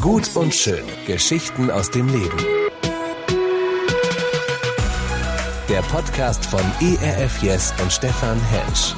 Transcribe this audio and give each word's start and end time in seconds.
Gut 0.00 0.34
und 0.34 0.54
schön. 0.54 0.84
Geschichten 1.06 1.70
aus 1.70 1.90
dem 1.90 2.08
Leben. 2.08 2.38
Der 5.68 5.82
Podcast 5.82 6.44
von 6.46 6.60
ERF 6.80 7.42
Yes 7.42 7.72
und 7.80 7.92
Stefan 7.92 8.40
Hensch. 8.50 8.94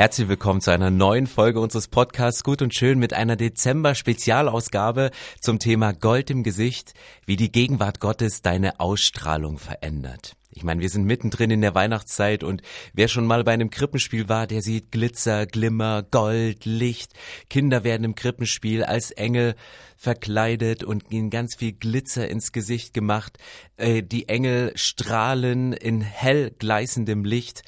Herzlich 0.00 0.30
willkommen 0.30 0.62
zu 0.62 0.70
einer 0.70 0.88
neuen 0.88 1.26
Folge 1.26 1.60
unseres 1.60 1.86
Podcasts 1.86 2.42
Gut 2.42 2.62
und 2.62 2.74
Schön 2.74 2.98
mit 2.98 3.12
einer 3.12 3.36
Dezember-Spezialausgabe 3.36 5.10
zum 5.42 5.58
Thema 5.58 5.92
Gold 5.92 6.30
im 6.30 6.42
Gesicht, 6.42 6.94
wie 7.26 7.36
die 7.36 7.52
Gegenwart 7.52 8.00
Gottes 8.00 8.40
deine 8.40 8.80
Ausstrahlung 8.80 9.58
verändert. 9.58 10.36
Ich 10.52 10.64
meine, 10.64 10.80
wir 10.80 10.88
sind 10.88 11.04
mittendrin 11.04 11.50
in 11.50 11.60
der 11.60 11.74
Weihnachtszeit 11.74 12.42
und 12.42 12.62
wer 12.92 13.06
schon 13.06 13.24
mal 13.26 13.44
bei 13.44 13.52
einem 13.52 13.70
Krippenspiel 13.70 14.28
war, 14.28 14.48
der 14.48 14.62
sieht 14.62 14.90
Glitzer, 14.90 15.46
Glimmer, 15.46 16.02
Gold, 16.02 16.64
Licht. 16.64 17.12
Kinder 17.48 17.84
werden 17.84 18.02
im 18.02 18.16
Krippenspiel 18.16 18.82
als 18.82 19.12
Engel 19.12 19.54
verkleidet 19.96 20.82
und 20.82 21.12
ihnen 21.12 21.30
ganz 21.30 21.54
viel 21.56 21.72
Glitzer 21.72 22.26
ins 22.26 22.50
Gesicht 22.50 22.94
gemacht. 22.94 23.38
Äh, 23.76 24.02
die 24.02 24.28
Engel 24.28 24.72
strahlen 24.74 25.72
in 25.72 26.00
hell 26.00 26.50
gleißendem 26.58 27.24
Licht. 27.24 27.62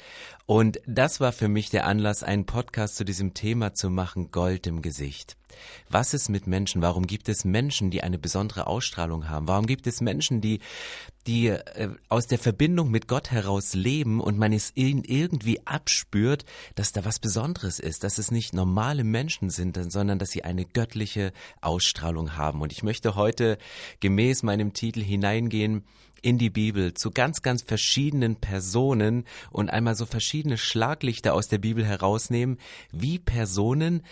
Und 0.45 0.81
das 0.85 1.19
war 1.19 1.31
für 1.31 1.47
mich 1.47 1.69
der 1.69 1.87
Anlass, 1.87 2.21
einen 2.21 2.45
Podcast 2.45 2.97
zu 2.97 3.05
diesem 3.05 3.33
Thema 3.33 3.73
zu 3.73 3.89
machen, 3.89 4.31
Gold 4.31 4.67
im 4.67 4.81
Gesicht. 4.81 5.37
Was 5.89 6.13
ist 6.13 6.29
mit 6.29 6.47
Menschen? 6.47 6.81
Warum 6.81 7.07
gibt 7.07 7.29
es 7.29 7.45
Menschen, 7.45 7.91
die 7.91 8.03
eine 8.03 8.17
besondere 8.17 8.67
Ausstrahlung 8.67 9.29
haben? 9.29 9.47
Warum 9.47 9.65
gibt 9.65 9.87
es 9.87 10.01
Menschen, 10.01 10.41
die, 10.41 10.59
die 11.27 11.47
äh, 11.47 11.89
aus 12.09 12.27
der 12.27 12.39
Verbindung 12.39 12.91
mit 12.91 13.07
Gott 13.07 13.31
heraus 13.31 13.73
leben 13.73 14.21
und 14.21 14.37
man 14.37 14.53
es 14.53 14.71
ihnen 14.75 15.03
irgendwie 15.03 15.65
abspürt, 15.65 16.45
dass 16.75 16.91
da 16.91 17.05
was 17.05 17.19
Besonderes 17.19 17.79
ist, 17.79 18.03
dass 18.03 18.17
es 18.17 18.31
nicht 18.31 18.53
normale 18.53 19.03
Menschen 19.03 19.49
sind, 19.49 19.79
sondern 19.91 20.19
dass 20.19 20.31
sie 20.31 20.43
eine 20.43 20.65
göttliche 20.65 21.33
Ausstrahlung 21.61 22.37
haben. 22.37 22.61
Und 22.61 22.71
ich 22.71 22.83
möchte 22.83 23.15
heute 23.15 23.57
gemäß 23.99 24.43
meinem 24.43 24.73
Titel 24.73 25.01
hineingehen 25.01 25.83
in 26.23 26.37
die 26.37 26.49
Bibel 26.49 26.93
zu 26.93 27.11
ganz, 27.11 27.41
ganz 27.41 27.61
verschiedenen 27.61 28.37
Personen 28.37 29.25
und 29.51 29.69
einmal 29.69 29.95
so 29.95 30.05
verschiedene 30.05 30.57
Schlaglichter 30.57 31.33
aus 31.33 31.49
der 31.49 31.57
Bibel 31.59 31.85
herausnehmen, 31.85 32.57
wie 32.91 33.19
Personen 33.19 34.03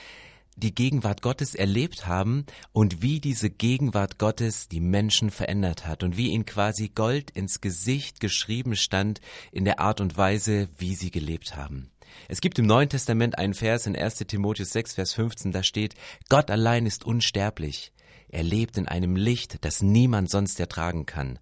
die 0.55 0.75
Gegenwart 0.75 1.21
Gottes 1.21 1.55
erlebt 1.55 2.07
haben 2.07 2.45
und 2.71 3.01
wie 3.01 3.19
diese 3.19 3.49
Gegenwart 3.49 4.19
Gottes 4.19 4.67
die 4.67 4.81
Menschen 4.81 5.31
verändert 5.31 5.87
hat 5.87 6.03
und 6.03 6.17
wie 6.17 6.31
ihnen 6.31 6.45
quasi 6.45 6.89
Gold 6.89 7.31
ins 7.31 7.61
Gesicht 7.61 8.19
geschrieben 8.19 8.75
stand 8.75 9.21
in 9.51 9.65
der 9.65 9.79
Art 9.79 10.01
und 10.01 10.17
Weise, 10.17 10.67
wie 10.77 10.95
sie 10.95 11.11
gelebt 11.11 11.55
haben. 11.55 11.89
Es 12.27 12.41
gibt 12.41 12.59
im 12.59 12.65
Neuen 12.65 12.89
Testament 12.89 13.37
einen 13.37 13.53
Vers 13.53 13.85
in 13.85 13.95
1 13.95 14.15
Timotheus 14.27 14.71
6, 14.71 14.95
Vers 14.95 15.13
15, 15.13 15.51
da 15.51 15.63
steht, 15.63 15.95
Gott 16.29 16.51
allein 16.51 16.85
ist 16.85 17.05
unsterblich. 17.05 17.93
Er 18.29 18.43
lebt 18.43 18.77
in 18.77 18.87
einem 18.87 19.15
Licht, 19.15 19.63
das 19.65 19.81
niemand 19.81 20.29
sonst 20.29 20.59
ertragen 20.59 21.05
kann. 21.05 21.39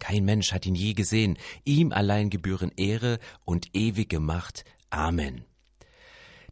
Kein 0.00 0.24
Mensch 0.24 0.52
hat 0.52 0.66
ihn 0.66 0.74
je 0.74 0.94
gesehen. 0.94 1.38
Ihm 1.64 1.92
allein 1.92 2.28
gebühren 2.28 2.72
Ehre 2.76 3.20
und 3.44 3.68
ewige 3.74 4.18
Macht. 4.18 4.64
Amen. 4.90 5.44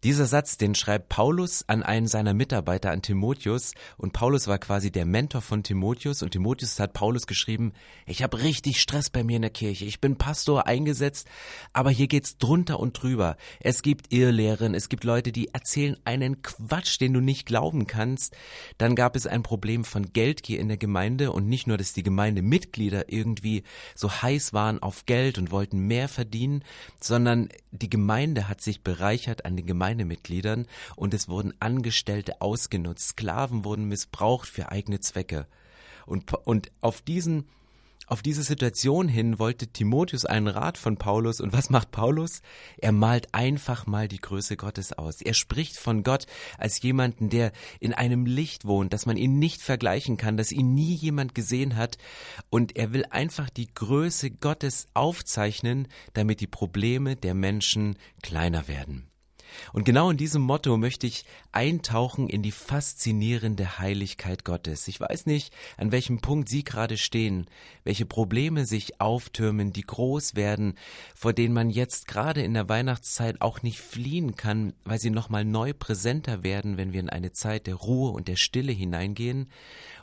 Dieser 0.03 0.25
Satz, 0.25 0.56
den 0.56 0.75
schreibt 0.75 1.11
Paulus 1.11 1.62
an 1.69 1.83
einen 1.83 2.06
seiner 2.06 2.33
Mitarbeiter, 2.33 2.91
an 2.91 3.03
Timotheus. 3.03 3.75
Und 3.98 4.15
Paulus 4.15 4.48
war 4.48 4.59
quasi 4.59 4.91
der 4.91 5.05
Mentor 5.05 5.43
von 5.43 5.62
Timotheus. 5.62 6.23
Und 6.23 6.31
Timotheus 6.31 6.81
hat 6.81 6.95
Paulus 6.95 7.27
geschrieben, 7.27 7.75
ich 8.06 8.23
habe 8.23 8.43
richtig 8.43 8.81
Stress 8.81 9.11
bei 9.11 9.23
mir 9.23 9.37
in 9.37 9.43
der 9.43 9.51
Kirche. 9.51 9.84
Ich 9.84 10.01
bin 10.01 10.17
Pastor 10.17 10.67
eingesetzt, 10.67 11.28
aber 11.75 11.91
hier 11.91 12.09
geht's 12.09 12.39
drunter 12.39 12.81
und 12.81 12.95
drüber. 12.95 13.37
Es 13.61 13.83
gibt 13.83 14.11
Irrlehren, 14.11 14.73
es 14.73 14.89
gibt 14.89 15.05
Leute, 15.05 15.33
die 15.33 15.53
erzählen 15.53 15.98
einen 16.05 16.41
Quatsch, 16.41 16.98
den 16.98 17.12
du 17.12 17.21
nicht 17.21 17.45
glauben 17.45 17.87
kannst. 17.87 18.34
Dann 18.78 18.95
gab 18.95 19.17
es 19.17 19.27
ein 19.27 19.43
Problem 19.43 19.84
von 19.84 20.15
Geldgier 20.15 20.61
in 20.61 20.69
der 20.69 20.78
Gemeinde. 20.78 21.31
Und 21.31 21.47
nicht 21.47 21.67
nur, 21.67 21.77
dass 21.77 21.93
die 21.93 22.03
Gemeindemitglieder 22.03 23.12
irgendwie 23.12 23.65
so 23.95 24.11
heiß 24.11 24.55
waren 24.55 24.83
auf 24.83 25.05
Geld 25.05 25.37
und 25.37 25.50
wollten 25.50 25.81
mehr 25.81 26.09
verdienen, 26.09 26.65
sondern 27.00 27.50
die 27.71 27.91
Gemeinde 27.91 28.49
hat 28.49 28.62
sich 28.62 28.82
bereichert 28.82 29.44
an 29.44 29.56
den 29.59 29.67
Gemeinden 29.67 29.90
Gemeindemitgliedern 29.91 30.67
und 30.97 31.15
es 31.15 31.28
wurden 31.28 31.53
Angestellte 31.61 32.41
ausgenutzt, 32.41 33.11
Sklaven 33.11 33.65
wurden 33.65 33.87
missbraucht 33.87 34.49
für 34.49 34.71
eigene 34.71 35.01
Zwecke. 35.01 35.47
Und, 36.06 36.33
und 36.45 36.71
auf 36.81 37.03
diesen 37.03 37.47
auf 38.06 38.23
diese 38.23 38.43
Situation 38.43 39.06
hin 39.06 39.39
wollte 39.39 39.69
Timotheus 39.69 40.25
einen 40.25 40.49
Rat 40.49 40.79
von 40.79 40.97
Paulus 40.97 41.41
und 41.41 41.53
was 41.53 41.71
macht 41.71 41.93
Paulus? 41.93 42.43
Er 42.79 42.91
malt 42.91 43.29
einfach 43.33 43.87
mal 43.87 44.09
die 44.09 44.21
Größe 44.21 44.56
Gottes 44.56 44.93
aus. 44.93 45.23
Er 45.23 45.33
spricht 45.33 45.77
von 45.77 46.03
Gott 46.03 46.27
als 46.59 46.83
jemanden, 46.83 47.31
der 47.31 47.53
in 47.79 47.95
einem 47.95 48.27
Licht 48.27 48.65
wohnt, 48.65 48.93
dass 48.93 49.06
man 49.06 49.17
ihn 49.17 49.39
nicht 49.39 49.62
vergleichen 49.62 50.17
kann, 50.17 50.37
dass 50.37 50.50
ihn 50.50 50.75
nie 50.75 50.93
jemand 50.93 51.37
gesehen 51.37 51.77
hat 51.77 51.99
und 52.49 52.75
er 52.75 52.93
will 52.93 53.05
einfach 53.11 53.49
die 53.49 53.73
Größe 53.73 54.33
Gottes 54.33 54.89
aufzeichnen, 54.93 55.87
damit 56.12 56.41
die 56.41 56.49
Probleme 56.49 57.15
der 57.15 57.34
Menschen 57.34 57.97
kleiner 58.23 58.67
werden. 58.67 59.09
Und 59.72 59.84
genau 59.84 60.11
in 60.11 60.16
diesem 60.16 60.43
Motto 60.43 60.77
möchte 60.77 61.06
ich 61.06 61.25
eintauchen 61.53 62.28
in 62.28 62.43
die 62.43 62.53
faszinierende 62.53 63.78
Heiligkeit 63.78 64.44
Gottes. 64.44 64.88
Ich 64.88 65.00
weiß 65.00 65.27
nicht, 65.27 65.53
an 65.77 65.93
welchem 65.93 66.21
Punkt 66.21 66.49
Sie 66.49 66.65
gerade 66.65 66.97
stehen, 66.97 67.47
welche 67.84 68.06
Probleme 68.06 68.66
sich 68.66 69.00
auftürmen, 69.00 69.72
die 69.72 69.83
groß 69.83 70.34
werden, 70.34 70.75
vor 71.15 71.33
denen 71.33 71.55
man 71.55 71.71
jetzt 71.71 72.06
gerade 72.06 72.43
in 72.43 72.55
der 72.55 72.69
Weihnachtszeit 72.69 73.41
auch 73.41 73.62
nicht 73.62 73.81
fliehen 73.81 74.37
kann, 74.37 74.75
weil 74.84 74.99
sie 74.99 75.11
nochmal 75.11 75.44
neu 75.44 75.72
präsenter 75.72 76.43
werden, 76.43 76.77
wenn 76.77 76.93
wir 76.93 77.00
in 77.00 77.11
eine 77.11 77.32
Zeit 77.32 77.67
der 77.67 77.75
Ruhe 77.75 78.11
und 78.11 78.28
der 78.28 78.37
Stille 78.37 78.72
hineingehen. 78.72 79.50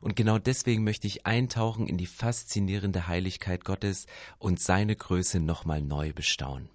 Und 0.02 0.16
genau 0.16 0.38
deswegen 0.38 0.84
möchte 0.84 1.08
ich 1.08 1.25
eintauchen 1.25 1.88
in 1.88 1.97
die 1.97 2.06
faszinierende 2.06 3.08
Heiligkeit 3.08 3.66
Gottes 3.66 4.06
und 4.38 4.59
seine 4.59 4.96
Größe 4.96 5.40
nochmal 5.40 5.81
neu 5.81 6.14
bestaunen. 6.14 6.69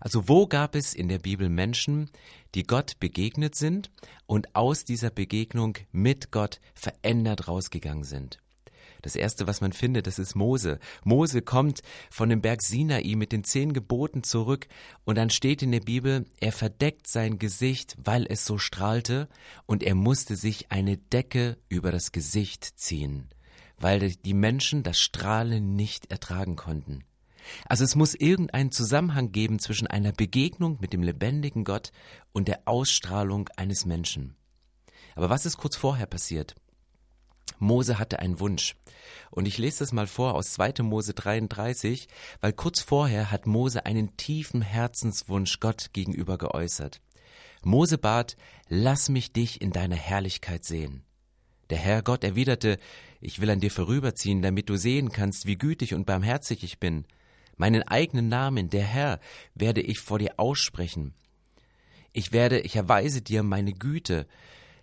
Also 0.00 0.28
wo 0.28 0.46
gab 0.46 0.74
es 0.74 0.94
in 0.94 1.08
der 1.08 1.18
Bibel 1.18 1.48
Menschen, 1.48 2.10
die 2.54 2.64
Gott 2.64 2.98
begegnet 3.00 3.54
sind 3.54 3.90
und 4.26 4.54
aus 4.54 4.84
dieser 4.84 5.10
Begegnung 5.10 5.78
mit 5.92 6.30
Gott 6.30 6.60
verändert 6.74 7.48
rausgegangen 7.48 8.04
sind? 8.04 8.40
Das 9.06 9.14
erste, 9.14 9.46
was 9.46 9.60
man 9.60 9.72
findet, 9.72 10.08
das 10.08 10.18
ist 10.18 10.34
Mose. 10.34 10.80
Mose 11.04 11.40
kommt 11.40 11.82
von 12.10 12.28
dem 12.28 12.40
Berg 12.40 12.60
Sinai 12.60 13.14
mit 13.14 13.30
den 13.30 13.44
zehn 13.44 13.72
Geboten 13.72 14.24
zurück 14.24 14.66
und 15.04 15.16
dann 15.16 15.30
steht 15.30 15.62
in 15.62 15.70
der 15.70 15.78
Bibel, 15.78 16.24
er 16.40 16.50
verdeckt 16.50 17.06
sein 17.06 17.38
Gesicht, 17.38 17.96
weil 18.02 18.26
es 18.28 18.44
so 18.44 18.58
strahlte 18.58 19.28
und 19.64 19.84
er 19.84 19.94
musste 19.94 20.34
sich 20.34 20.72
eine 20.72 20.96
Decke 20.96 21.56
über 21.68 21.92
das 21.92 22.10
Gesicht 22.10 22.64
ziehen, 22.80 23.28
weil 23.78 24.10
die 24.10 24.34
Menschen 24.34 24.82
das 24.82 24.98
Strahlen 24.98 25.76
nicht 25.76 26.10
ertragen 26.10 26.56
konnten. 26.56 27.04
Also 27.66 27.84
es 27.84 27.94
muss 27.94 28.14
irgendeinen 28.14 28.72
Zusammenhang 28.72 29.32
geben 29.32 29.58
zwischen 29.58 29.86
einer 29.86 30.12
Begegnung 30.12 30.78
mit 30.80 30.92
dem 30.92 31.02
lebendigen 31.02 31.64
Gott 31.64 31.92
und 32.32 32.48
der 32.48 32.62
Ausstrahlung 32.66 33.48
eines 33.56 33.86
Menschen. 33.86 34.36
Aber 35.14 35.30
was 35.30 35.46
ist 35.46 35.56
kurz 35.56 35.76
vorher 35.76 36.06
passiert? 36.06 36.54
Mose 37.58 37.98
hatte 37.98 38.18
einen 38.18 38.40
Wunsch. 38.40 38.76
Und 39.30 39.46
ich 39.46 39.58
lese 39.58 39.80
das 39.80 39.92
mal 39.92 40.06
vor 40.06 40.34
aus 40.34 40.52
2. 40.52 40.82
Mose 40.82 41.14
33, 41.14 42.08
weil 42.40 42.52
kurz 42.52 42.80
vorher 42.80 43.30
hat 43.30 43.46
Mose 43.46 43.86
einen 43.86 44.16
tiefen 44.16 44.62
Herzenswunsch 44.62 45.60
Gott 45.60 45.92
gegenüber 45.92 46.38
geäußert. 46.38 47.00
Mose 47.62 47.98
bat, 47.98 48.36
lass 48.68 49.08
mich 49.08 49.32
dich 49.32 49.60
in 49.60 49.72
deiner 49.72 49.96
Herrlichkeit 49.96 50.64
sehen. 50.64 51.02
Der 51.70 51.78
Herr 51.78 52.02
Gott 52.02 52.22
erwiderte, 52.22 52.78
ich 53.20 53.40
will 53.40 53.50
an 53.50 53.60
dir 53.60 53.70
vorüberziehen, 53.70 54.42
damit 54.42 54.68
du 54.68 54.76
sehen 54.76 55.10
kannst, 55.10 55.46
wie 55.46 55.56
gütig 55.56 55.94
und 55.94 56.06
barmherzig 56.06 56.62
ich 56.62 56.78
bin. 56.78 57.06
Meinen 57.56 57.82
eigenen 57.82 58.28
Namen, 58.28 58.70
der 58.70 58.84
Herr, 58.84 59.20
werde 59.54 59.80
ich 59.80 60.00
vor 60.00 60.18
dir 60.18 60.34
aussprechen. 60.38 61.14
Ich 62.12 62.32
werde, 62.32 62.60
ich 62.60 62.76
erweise 62.76 63.22
dir 63.22 63.42
meine 63.42 63.72
Güte, 63.72 64.26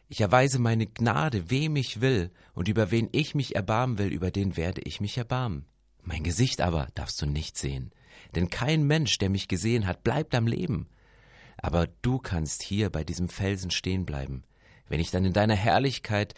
ich 0.10 0.22
erweise 0.22 0.60
meine 0.60 0.86
Gnade, 0.86 1.50
wem 1.50 1.76
ich 1.76 2.02
will, 2.02 2.30
und 2.54 2.68
über 2.68 2.92
wen 2.92 3.10
ich 3.12 3.34
mich 3.34 3.56
erbarmen 3.56 3.98
will, 3.98 4.12
über 4.12 4.30
den 4.30 4.58
werde 4.58 4.82
ich 4.82 5.02
mich 5.02 5.18
erbarmen. 5.18 5.66
Mein 6.02 6.24
Gesicht 6.24 6.62
aber 6.62 6.88
darfst 6.94 7.22
du 7.22 7.26
nicht 7.26 7.58
sehen, 7.58 7.92
denn 8.36 8.50
kein 8.50 8.84
Mensch, 8.84 9.18
der 9.18 9.30
mich 9.30 9.48
gesehen 9.48 9.88
hat, 9.88 10.04
bleibt 10.04 10.36
am 10.36 10.46
Leben. 10.46 10.88
Aber 11.58 11.88
du 12.02 12.20
kannst 12.20 12.62
hier 12.62 12.90
bei 12.90 13.04
diesem 13.04 13.30
Felsen 13.30 13.72
stehen 13.72 14.06
bleiben. 14.06 14.44
Wenn 14.88 15.00
ich 15.00 15.12
dann 15.12 15.26
in 15.26 15.34
deiner 15.34 15.56
Herrlichkeit 15.56 16.36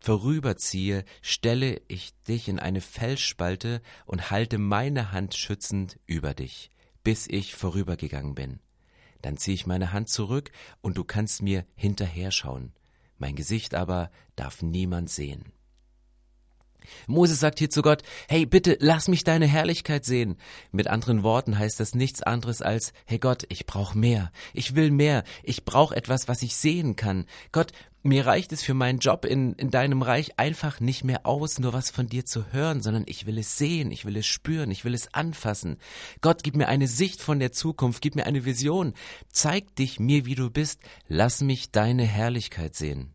vorüberziehe, 0.00 1.04
stelle 1.22 1.80
ich 1.88 2.12
dich 2.26 2.48
in 2.48 2.58
eine 2.58 2.80
Felsspalte 2.80 3.82
und 4.06 4.30
halte 4.30 4.58
meine 4.58 5.12
Hand 5.12 5.34
schützend 5.36 5.98
über 6.06 6.34
dich, 6.34 6.70
bis 7.04 7.26
ich 7.26 7.54
vorübergegangen 7.54 8.34
bin. 8.34 8.60
Dann 9.22 9.36
ziehe 9.36 9.54
ich 9.54 9.66
meine 9.66 9.92
Hand 9.92 10.08
zurück 10.08 10.50
und 10.80 10.96
du 10.96 11.04
kannst 11.04 11.42
mir 11.42 11.66
hinterher 11.76 12.30
schauen. 12.30 12.72
Mein 13.18 13.36
Gesicht 13.36 13.74
aber 13.74 14.10
darf 14.34 14.62
niemand 14.62 15.10
sehen. 15.10 15.52
Moses 17.06 17.40
sagt 17.40 17.58
hier 17.58 17.70
zu 17.70 17.82
Gott, 17.82 18.02
hey, 18.28 18.46
bitte 18.46 18.76
lass 18.80 19.08
mich 19.08 19.24
deine 19.24 19.46
Herrlichkeit 19.46 20.04
sehen. 20.04 20.36
Mit 20.72 20.88
anderen 20.88 21.22
Worten 21.22 21.58
heißt 21.58 21.80
das 21.80 21.94
nichts 21.94 22.22
anderes 22.22 22.62
als, 22.62 22.92
hey 23.06 23.18
Gott, 23.18 23.44
ich 23.48 23.66
brauche 23.66 23.96
mehr, 23.96 24.32
ich 24.52 24.74
will 24.74 24.90
mehr, 24.90 25.24
ich 25.42 25.64
brauche 25.64 25.96
etwas, 25.96 26.28
was 26.28 26.42
ich 26.42 26.56
sehen 26.56 26.96
kann. 26.96 27.26
Gott, 27.52 27.72
mir 28.02 28.24
reicht 28.24 28.52
es 28.52 28.62
für 28.62 28.72
meinen 28.72 28.98
Job 28.98 29.26
in, 29.26 29.52
in 29.54 29.70
deinem 29.70 30.00
Reich 30.00 30.38
einfach 30.38 30.80
nicht 30.80 31.04
mehr 31.04 31.26
aus, 31.26 31.58
nur 31.58 31.74
was 31.74 31.90
von 31.90 32.06
dir 32.06 32.24
zu 32.24 32.50
hören, 32.50 32.80
sondern 32.80 33.04
ich 33.06 33.26
will 33.26 33.36
es 33.38 33.58
sehen, 33.58 33.90
ich 33.90 34.06
will 34.06 34.16
es 34.16 34.26
spüren, 34.26 34.70
ich 34.70 34.86
will 34.86 34.94
es 34.94 35.12
anfassen. 35.12 35.76
Gott, 36.22 36.42
gib 36.42 36.56
mir 36.56 36.68
eine 36.68 36.88
Sicht 36.88 37.20
von 37.20 37.38
der 37.38 37.52
Zukunft, 37.52 38.00
gib 38.00 38.14
mir 38.14 38.24
eine 38.24 38.46
Vision, 38.46 38.94
zeig 39.30 39.76
dich 39.76 40.00
mir, 40.00 40.24
wie 40.24 40.34
du 40.34 40.50
bist, 40.50 40.80
lass 41.08 41.42
mich 41.42 41.72
deine 41.72 42.04
Herrlichkeit 42.04 42.74
sehen. 42.74 43.12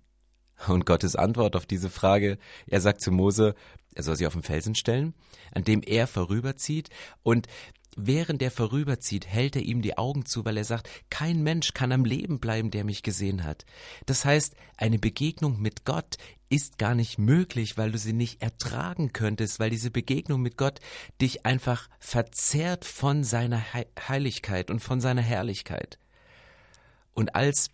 Und 0.68 0.86
Gottes 0.86 1.16
Antwort 1.16 1.56
auf 1.56 1.66
diese 1.66 1.90
Frage, 1.90 2.38
er 2.68 2.82
sagt 2.82 3.02
zu 3.02 3.12
Mose, 3.12 3.56
er 3.94 4.04
soll 4.04 4.16
sie 4.16 4.28
auf 4.28 4.34
den 4.34 4.44
Felsen 4.44 4.76
stellen, 4.76 5.14
an 5.54 5.64
dem 5.64 5.82
er 5.82 6.08
vorüberzieht 6.08 6.90
und 7.24 7.48
während 7.96 8.42
er 8.42 8.52
vorüberzieht, 8.52 9.26
hält 9.26 9.56
er 9.56 9.62
ihm 9.62 9.82
die 9.82 9.98
Augen 9.98 10.26
zu, 10.26 10.46
weil 10.46 10.58
er 10.58 10.64
sagt, 10.66 10.90
kein 11.10 11.44
Mensch 11.44 11.74
kann 11.74 11.92
am 11.92 12.06
Leben 12.06 12.40
bleiben, 12.40 12.72
der 12.72 12.84
mich 12.84 13.04
gesehen 13.04 13.44
hat. 13.44 13.66
Das 14.06 14.26
heißt, 14.26 14.56
eine 14.78 15.00
Begegnung 15.00 15.62
mit 15.62 15.86
Gott 15.86 16.18
ist 16.50 16.78
gar 16.78 16.94
nicht 16.94 17.18
möglich, 17.18 17.78
weil 17.78 17.92
du 17.92 17.98
sie 17.98 18.14
nicht 18.14 18.42
ertragen 18.42 19.14
könntest, 19.14 19.60
weil 19.60 19.70
diese 19.70 19.92
Begegnung 19.92 20.42
mit 20.42 20.58
Gott 20.58 20.80
dich 21.22 21.46
einfach 21.46 21.90
verzerrt 22.00 22.86
von 22.86 23.24
seiner 23.24 23.64
Heiligkeit 24.08 24.70
und 24.70 24.80
von 24.80 25.02
seiner 25.02 25.22
Herrlichkeit. 25.22 25.98
Und 27.14 27.34
als 27.34 27.72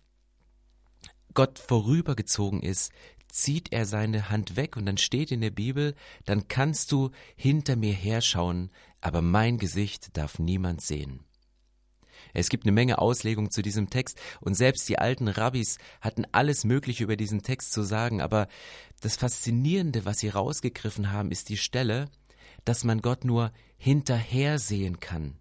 Gott 1.34 1.58
vorübergezogen 1.58 2.62
ist, 2.62 2.92
zieht 3.28 3.72
er 3.72 3.86
seine 3.86 4.28
Hand 4.28 4.56
weg 4.56 4.76
und 4.76 4.86
dann 4.86 4.98
steht 4.98 5.32
in 5.32 5.40
der 5.40 5.50
Bibel, 5.50 5.94
dann 6.26 6.48
kannst 6.48 6.92
du 6.92 7.10
hinter 7.34 7.76
mir 7.76 7.94
herschauen, 7.94 8.70
aber 9.00 9.22
mein 9.22 9.58
Gesicht 9.58 10.16
darf 10.16 10.38
niemand 10.38 10.82
sehen. 10.82 11.24
Es 12.34 12.48
gibt 12.48 12.64
eine 12.64 12.72
Menge 12.72 12.98
Auslegung 12.98 13.50
zu 13.50 13.62
diesem 13.62 13.90
Text 13.90 14.20
und 14.40 14.54
selbst 14.54 14.88
die 14.88 14.98
alten 14.98 15.28
Rabbis 15.28 15.78
hatten 16.00 16.24
alles 16.32 16.64
Mögliche 16.64 17.04
über 17.04 17.16
diesen 17.16 17.42
Text 17.42 17.72
zu 17.72 17.82
sagen, 17.82 18.20
aber 18.20 18.48
das 19.00 19.16
Faszinierende, 19.16 20.04
was 20.04 20.18
sie 20.18 20.28
rausgegriffen 20.28 21.10
haben, 21.12 21.30
ist 21.30 21.48
die 21.48 21.56
Stelle, 21.56 22.08
dass 22.64 22.84
man 22.84 23.02
Gott 23.02 23.24
nur 23.24 23.52
hinterher 23.76 24.58
sehen 24.58 25.00
kann. 25.00 25.36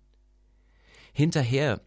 Hinterher 1.13 1.81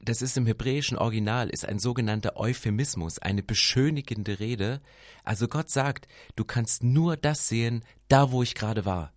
das 0.00 0.22
ist 0.22 0.36
im 0.36 0.46
hebräischen 0.46 0.98
Original, 0.98 1.48
ist 1.48 1.66
ein 1.66 1.78
sogenannter 1.78 2.36
Euphemismus, 2.36 3.18
eine 3.18 3.42
beschönigende 3.42 4.38
Rede. 4.38 4.80
Also 5.24 5.48
Gott 5.48 5.70
sagt, 5.70 6.06
du 6.36 6.44
kannst 6.44 6.84
nur 6.84 7.16
das 7.16 7.48
sehen, 7.48 7.84
da 8.08 8.30
wo 8.30 8.42
ich 8.42 8.54
gerade 8.54 8.84
war. 8.84 9.12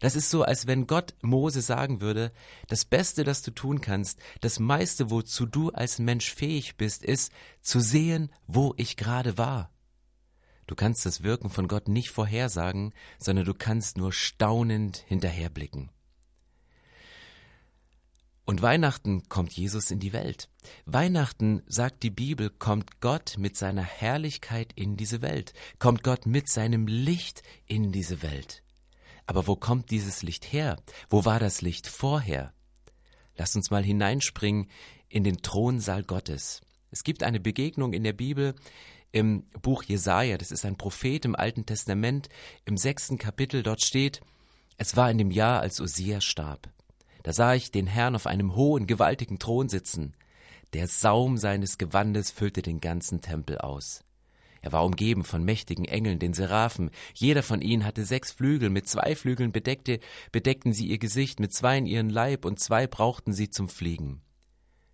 Das 0.00 0.16
ist 0.16 0.30
so, 0.30 0.42
als 0.42 0.66
wenn 0.66 0.86
Gott 0.86 1.14
Mose 1.22 1.60
sagen 1.60 2.00
würde, 2.00 2.32
das 2.68 2.84
Beste, 2.84 3.24
das 3.24 3.42
du 3.42 3.50
tun 3.50 3.80
kannst, 3.80 4.20
das 4.40 4.58
meiste, 4.58 5.10
wozu 5.10 5.46
du 5.46 5.70
als 5.70 5.98
Mensch 5.98 6.32
fähig 6.32 6.76
bist, 6.76 7.04
ist 7.04 7.32
zu 7.60 7.80
sehen, 7.80 8.30
wo 8.46 8.74
ich 8.76 8.96
gerade 8.96 9.38
war. 9.38 9.70
Du 10.66 10.74
kannst 10.74 11.04
das 11.04 11.22
Wirken 11.22 11.50
von 11.50 11.68
Gott 11.68 11.88
nicht 11.88 12.10
vorhersagen, 12.10 12.94
sondern 13.18 13.44
du 13.44 13.54
kannst 13.54 13.98
nur 13.98 14.12
staunend 14.12 15.04
hinterherblicken. 15.06 15.90
Und 18.44 18.60
Weihnachten 18.60 19.28
kommt 19.28 19.52
Jesus 19.52 19.90
in 19.90 20.00
die 20.00 20.12
Welt. 20.12 20.48
Weihnachten, 20.84 21.62
sagt 21.66 22.02
die 22.02 22.10
Bibel, 22.10 22.50
kommt 22.50 23.00
Gott 23.00 23.36
mit 23.38 23.56
seiner 23.56 23.82
Herrlichkeit 23.82 24.72
in 24.74 24.96
diese 24.96 25.22
Welt, 25.22 25.52
kommt 25.78 26.02
Gott 26.02 26.26
mit 26.26 26.48
seinem 26.48 26.86
Licht 26.86 27.42
in 27.66 27.92
diese 27.92 28.22
Welt. 28.22 28.62
Aber 29.26 29.46
wo 29.46 29.54
kommt 29.54 29.90
dieses 29.90 30.22
Licht 30.22 30.52
her? 30.52 30.76
Wo 31.08 31.24
war 31.24 31.38
das 31.38 31.62
Licht 31.62 31.86
vorher? 31.86 32.52
Lasst 33.36 33.54
uns 33.54 33.70
mal 33.70 33.84
hineinspringen 33.84 34.68
in 35.08 35.22
den 35.22 35.42
Thronsaal 35.42 36.02
Gottes. 36.02 36.60
Es 36.90 37.04
gibt 37.04 37.22
eine 37.22 37.40
Begegnung 37.40 37.92
in 37.92 38.02
der 38.02 38.12
Bibel 38.12 38.54
im 39.12 39.44
Buch 39.60 39.84
Jesaja, 39.84 40.36
das 40.38 40.50
ist 40.50 40.64
ein 40.64 40.76
Prophet 40.76 41.24
im 41.24 41.36
Alten 41.36 41.64
Testament, 41.64 42.28
im 42.64 42.76
sechsten 42.76 43.18
Kapitel, 43.18 43.62
dort 43.62 43.82
steht, 43.82 44.20
es 44.78 44.96
war 44.96 45.10
in 45.10 45.18
dem 45.18 45.30
Jahr, 45.30 45.60
als 45.60 45.80
Usia 45.80 46.20
starb. 46.20 46.70
Da 47.22 47.32
sah 47.32 47.54
ich 47.54 47.70
den 47.70 47.86
Herrn 47.86 48.14
auf 48.14 48.26
einem 48.26 48.54
hohen, 48.54 48.86
gewaltigen 48.86 49.38
Thron 49.38 49.68
sitzen. 49.68 50.14
Der 50.72 50.88
Saum 50.88 51.36
seines 51.36 51.78
Gewandes 51.78 52.30
füllte 52.30 52.62
den 52.62 52.80
ganzen 52.80 53.20
Tempel 53.20 53.58
aus. 53.58 54.04
Er 54.62 54.72
war 54.72 54.84
umgeben 54.84 55.24
von 55.24 55.44
mächtigen 55.44 55.84
Engeln, 55.84 56.20
den 56.20 56.34
Seraphen. 56.34 56.90
Jeder 57.14 57.42
von 57.42 57.60
ihnen 57.60 57.84
hatte 57.84 58.04
sechs 58.04 58.30
Flügel. 58.30 58.70
Mit 58.70 58.88
zwei 58.88 59.16
Flügeln 59.16 59.50
bedeckte, 59.50 59.98
bedeckten 60.30 60.72
sie 60.72 60.86
ihr 60.86 60.98
Gesicht, 60.98 61.40
mit 61.40 61.52
zweien 61.52 61.84
ihren 61.84 62.08
Leib 62.08 62.44
und 62.44 62.60
zwei 62.60 62.86
brauchten 62.86 63.32
sie 63.32 63.50
zum 63.50 63.68
Fliegen. 63.68 64.22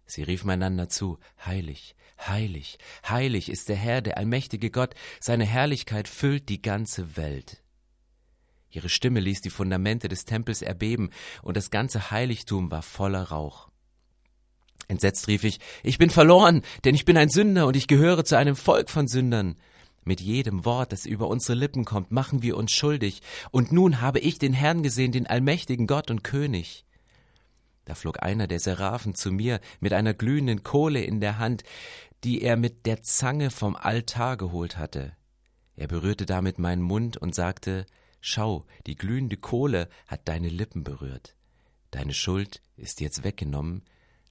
Sie 0.06 0.22
riefen 0.22 0.48
einander 0.48 0.88
zu, 0.88 1.18
Heilig, 1.44 1.94
heilig, 2.18 2.78
heilig 3.06 3.50
ist 3.50 3.68
der 3.68 3.76
Herr, 3.76 4.00
der 4.00 4.16
allmächtige 4.16 4.70
Gott, 4.70 4.94
seine 5.20 5.44
Herrlichkeit 5.44 6.08
füllt 6.08 6.48
die 6.48 6.62
ganze 6.62 7.18
Welt. 7.18 7.62
Ihre 8.70 8.88
Stimme 8.88 9.20
ließ 9.20 9.40
die 9.40 9.50
Fundamente 9.50 10.08
des 10.08 10.24
Tempels 10.24 10.62
erbeben, 10.62 11.10
und 11.42 11.56
das 11.56 11.70
ganze 11.70 12.10
Heiligtum 12.10 12.70
war 12.70 12.82
voller 12.82 13.24
Rauch. 13.24 13.68
Entsetzt 14.88 15.28
rief 15.28 15.44
ich, 15.44 15.60
ich 15.82 15.98
bin 15.98 16.10
verloren, 16.10 16.62
denn 16.84 16.94
ich 16.94 17.04
bin 17.04 17.16
ein 17.16 17.28
Sünder 17.28 17.66
und 17.66 17.76
ich 17.76 17.88
gehöre 17.88 18.24
zu 18.24 18.36
einem 18.36 18.56
Volk 18.56 18.90
von 18.90 19.06
Sündern. 19.06 19.56
Mit 20.04 20.20
jedem 20.20 20.64
Wort, 20.64 20.92
das 20.92 21.04
über 21.04 21.28
unsere 21.28 21.58
Lippen 21.58 21.84
kommt, 21.84 22.10
machen 22.10 22.42
wir 22.42 22.56
uns 22.56 22.72
schuldig, 22.72 23.20
und 23.50 23.72
nun 23.72 24.00
habe 24.00 24.20
ich 24.20 24.38
den 24.38 24.54
Herrn 24.54 24.82
gesehen, 24.82 25.12
den 25.12 25.26
allmächtigen 25.26 25.86
Gott 25.86 26.10
und 26.10 26.24
König. 26.24 26.86
Da 27.84 27.94
flog 27.94 28.22
einer 28.22 28.46
der 28.46 28.60
Seraphen 28.60 29.14
zu 29.14 29.30
mir 29.30 29.60
mit 29.80 29.92
einer 29.92 30.14
glühenden 30.14 30.62
Kohle 30.62 31.02
in 31.02 31.20
der 31.20 31.38
Hand, 31.38 31.62
die 32.24 32.42
er 32.42 32.56
mit 32.56 32.86
der 32.86 33.02
Zange 33.02 33.50
vom 33.50 33.76
Altar 33.76 34.36
geholt 34.36 34.76
hatte. 34.76 35.12
Er 35.76 35.88
berührte 35.88 36.26
damit 36.26 36.58
meinen 36.58 36.82
Mund 36.82 37.16
und 37.16 37.34
sagte, 37.34 37.86
Schau, 38.20 38.64
die 38.86 38.96
glühende 38.96 39.36
Kohle 39.36 39.88
hat 40.06 40.28
deine 40.28 40.48
Lippen 40.48 40.84
berührt. 40.84 41.34
Deine 41.90 42.12
Schuld 42.12 42.62
ist 42.76 43.00
jetzt 43.00 43.24
weggenommen, 43.24 43.82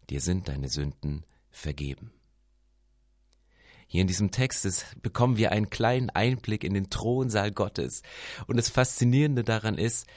dir 0.10 0.22
sind 0.22 0.48
deine 0.48 0.70
Sünden 0.70 1.26
vergeben. 1.50 2.12
Hier 3.88 4.02
in 4.02 4.08
diesem 4.08 4.32
Text 4.32 4.66
ist, 4.66 5.02
bekommen 5.02 5.38
wir 5.38 5.54
einen 5.54 5.70
kleinen 5.70 6.10
Einblick 6.10 6.66
in 6.66 6.74
den 6.74 6.90
Thronsaal 6.90 7.52
Gottes. 7.52 8.04
Und 8.46 8.58
das 8.58 8.70
Faszinierende 8.70 9.46
daran 9.46 9.78
ist, 9.78 10.08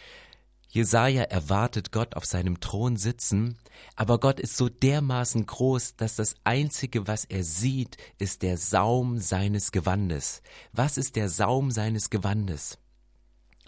Jesaja 0.68 1.22
erwartet 1.22 1.90
Gott 1.90 2.16
auf 2.16 2.24
seinem 2.24 2.60
Thron 2.60 2.96
sitzen, 2.96 3.58
aber 3.96 4.18
Gott 4.20 4.38
ist 4.38 4.56
so 4.56 4.68
dermaßen 4.68 5.46
groß, 5.46 5.96
dass 5.96 6.16
das 6.16 6.34
Einzige, 6.44 7.08
was 7.08 7.24
er 7.24 7.42
sieht, 7.42 7.96
ist 8.18 8.42
der 8.42 8.56
Saum 8.56 9.18
seines 9.18 9.72
Gewandes. 9.72 10.42
Was 10.72 10.96
ist 10.96 11.16
der 11.16 11.28
Saum 11.28 11.70
seines 11.70 12.10
Gewandes? 12.10 12.78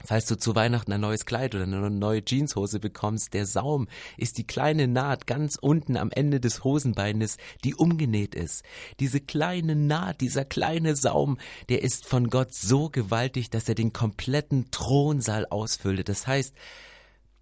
Falls 0.05 0.27
du 0.27 0.37
zu 0.37 0.57
Weihnachten 0.57 0.93
ein 0.93 1.01
neues 1.01 1.27
Kleid 1.27 1.55
oder 1.55 1.65
eine 1.65 1.91
neue 1.91 2.25
Jeanshose 2.25 2.81
bekommst, 2.81 3.35
der 3.35 3.47
Saum 3.47 3.87
ist 4.17 4.37
die 4.37 4.47
kleine 4.47 4.89
Naht 4.89 5.29
ganz 5.29 5.57
unten 5.57 5.97
am 5.97 6.11
Ende 6.11 6.41
des 6.41 6.65
Hosenbeines, 6.65 7.37
die 7.63 7.75
umgenäht 7.75 8.35
ist. 8.35 8.65
Diese 8.99 9.21
kleine 9.21 9.77
Naht, 9.77 10.21
dieser 10.21 10.45
kleine 10.45 10.97
Saum, 10.97 11.39
der 11.69 11.83
ist 11.83 12.05
von 12.07 12.31
Gott 12.31 12.53
so 12.53 12.89
gewaltig, 12.91 13.51
dass 13.51 13.69
er 13.69 13.77
den 13.77 13.93
kompletten 13.93 14.71
Thronsaal 14.73 15.47
ausfüllte. 15.47 16.03
Das 16.03 16.27
heißt, 16.27 16.55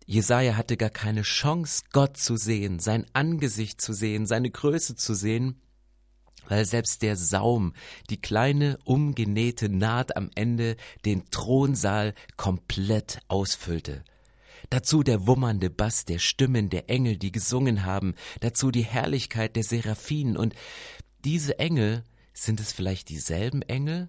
Jesaja 0.05 0.57
hatte 0.57 0.77
gar 0.77 0.91
keine 0.91 1.23
Chance, 1.23 1.85
Gott 1.93 2.17
zu 2.17 2.37
sehen, 2.37 2.79
sein 2.79 3.07
Angesicht 3.13 3.81
zu 3.81 3.93
sehen, 3.93 4.27
seine 4.27 4.51
Größe 4.51 4.97
zu 4.97 5.15
sehen, 5.15 5.61
weil 6.51 6.65
selbst 6.65 7.03
der 7.03 7.17
Saum, 7.17 7.73
die 8.11 8.21
kleine 8.21 8.79
umgenähte 8.85 9.69
Naht 9.69 10.17
am 10.17 10.31
Ende, 10.35 10.77
den 11.05 11.31
Thronsaal 11.31 12.15
komplett 12.37 13.21
ausfüllte. 13.29 14.05
Dazu 14.69 15.03
der 15.03 15.27
wummernde 15.27 15.71
Bass 15.71 16.05
der 16.05 16.19
Stimmen 16.19 16.69
der 16.69 16.91
Engel, 16.91 17.17
die 17.17 17.33
gesungen 17.33 17.85
haben, 17.85 18.15
dazu 18.41 18.71
die 18.71 18.85
Herrlichkeit 18.85 19.57
der 19.57 19.65
Seraphinen 19.65 20.37
und 20.37 20.55
diese 21.25 21.59
Engel, 21.59 22.05
sind 22.33 22.61
es 22.61 22.73
vielleicht 22.73 23.09
dieselben 23.09 23.63
Engel, 23.63 24.09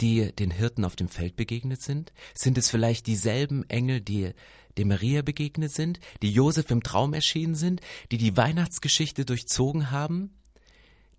die 0.00 0.32
den 0.32 0.50
Hirten 0.50 0.84
auf 0.84 0.96
dem 0.96 1.08
Feld 1.08 1.36
begegnet 1.36 1.80
sind? 1.80 2.12
Sind 2.34 2.58
es 2.58 2.70
vielleicht 2.70 3.06
dieselben 3.06 3.68
Engel, 3.70 4.00
die 4.00 4.32
dem 4.76 4.88
Maria 4.88 5.22
begegnet 5.22 5.72
sind, 5.72 6.00
die 6.22 6.30
Josef 6.30 6.70
im 6.70 6.82
Traum 6.82 7.14
erschienen 7.14 7.54
sind, 7.54 7.80
die 8.10 8.18
die 8.18 8.36
Weihnachtsgeschichte 8.36 9.24
durchzogen 9.24 9.90
haben? 9.90 10.36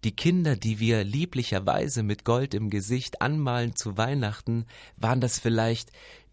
Die 0.08 0.16
Kinder, 0.16 0.56
die 0.56 0.80
wir 0.80 1.04
lieblicherweise 1.04 2.02
mit 2.02 2.24
Gold 2.24 2.54
im 2.54 2.70
Gesicht 2.70 3.22
anmalen 3.22 3.76
zu 3.76 3.98
Weihnachten, 3.98 4.66
waren 4.96 5.20
das 5.20 5.38
vielleicht 5.38 5.92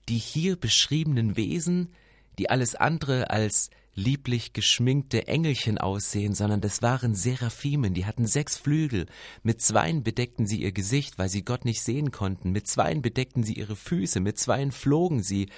die 0.09 0.19
hier 0.19 0.54
beschriebenen 0.54 1.37
Wesen, 1.37 1.93
die 2.38 2.50
alles 2.50 2.76
andere 2.76 3.31
als 3.31 3.71
lieblich 3.97 4.52
geschminkte 4.52 5.26
Engelchen 5.26 5.78
aussehen, 5.78 6.37
sondern 6.37 6.61
das 6.61 6.83
waren 6.83 7.16
Seraphimen, 7.16 7.95
die 7.95 8.07
hatten 8.07 8.28
sechs 8.28 8.57
Flügel. 8.57 9.07
Mit 9.43 9.61
zweien 9.61 10.04
bedeckten 10.04 10.47
sie 10.47 10.62
ihr 10.62 10.71
Gesicht, 10.71 11.19
weil 11.19 11.28
sie 11.28 11.45
Gott 11.45 11.64
nicht 11.64 11.83
sehen 11.83 12.12
konnten. 12.12 12.52
Mit 12.52 12.69
zweien 12.69 13.02
bedeckten 13.02 13.43
sie 13.43 13.54
ihre 13.54 13.75
Füße, 13.75 14.21
mit 14.21 14.38
zweien 14.38 14.71
flogen 14.71 15.21
sie. 15.25 15.49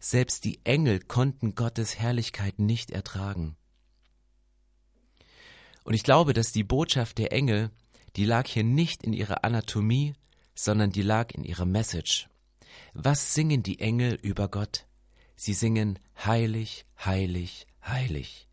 Selbst 0.00 0.44
die 0.44 0.58
Engel 0.64 0.98
konnten 0.98 1.54
Gottes 1.54 2.00
Herrlichkeit 2.00 2.58
nicht 2.58 2.90
ertragen. 2.90 3.54
Und 5.84 5.94
ich 5.94 6.02
glaube, 6.02 6.32
dass 6.32 6.52
die 6.52 6.64
Botschaft 6.64 7.18
der 7.18 7.32
Engel, 7.32 7.70
die 8.16 8.24
lag 8.24 8.46
hier 8.46 8.64
nicht 8.64 9.02
in 9.02 9.12
ihrer 9.12 9.44
Anatomie, 9.44 10.14
sondern 10.54 10.90
die 10.90 11.02
lag 11.02 11.32
in 11.32 11.44
ihrer 11.44 11.64
Message. 11.64 12.28
Was 12.92 13.34
singen 13.34 13.62
die 13.62 13.80
Engel 13.80 14.18
über 14.22 14.48
Gott? 14.48 14.86
Sie 15.36 15.54
singen 15.54 15.98
heilig, 16.24 16.84
heilig, 17.04 17.66
heilig. 17.86 18.48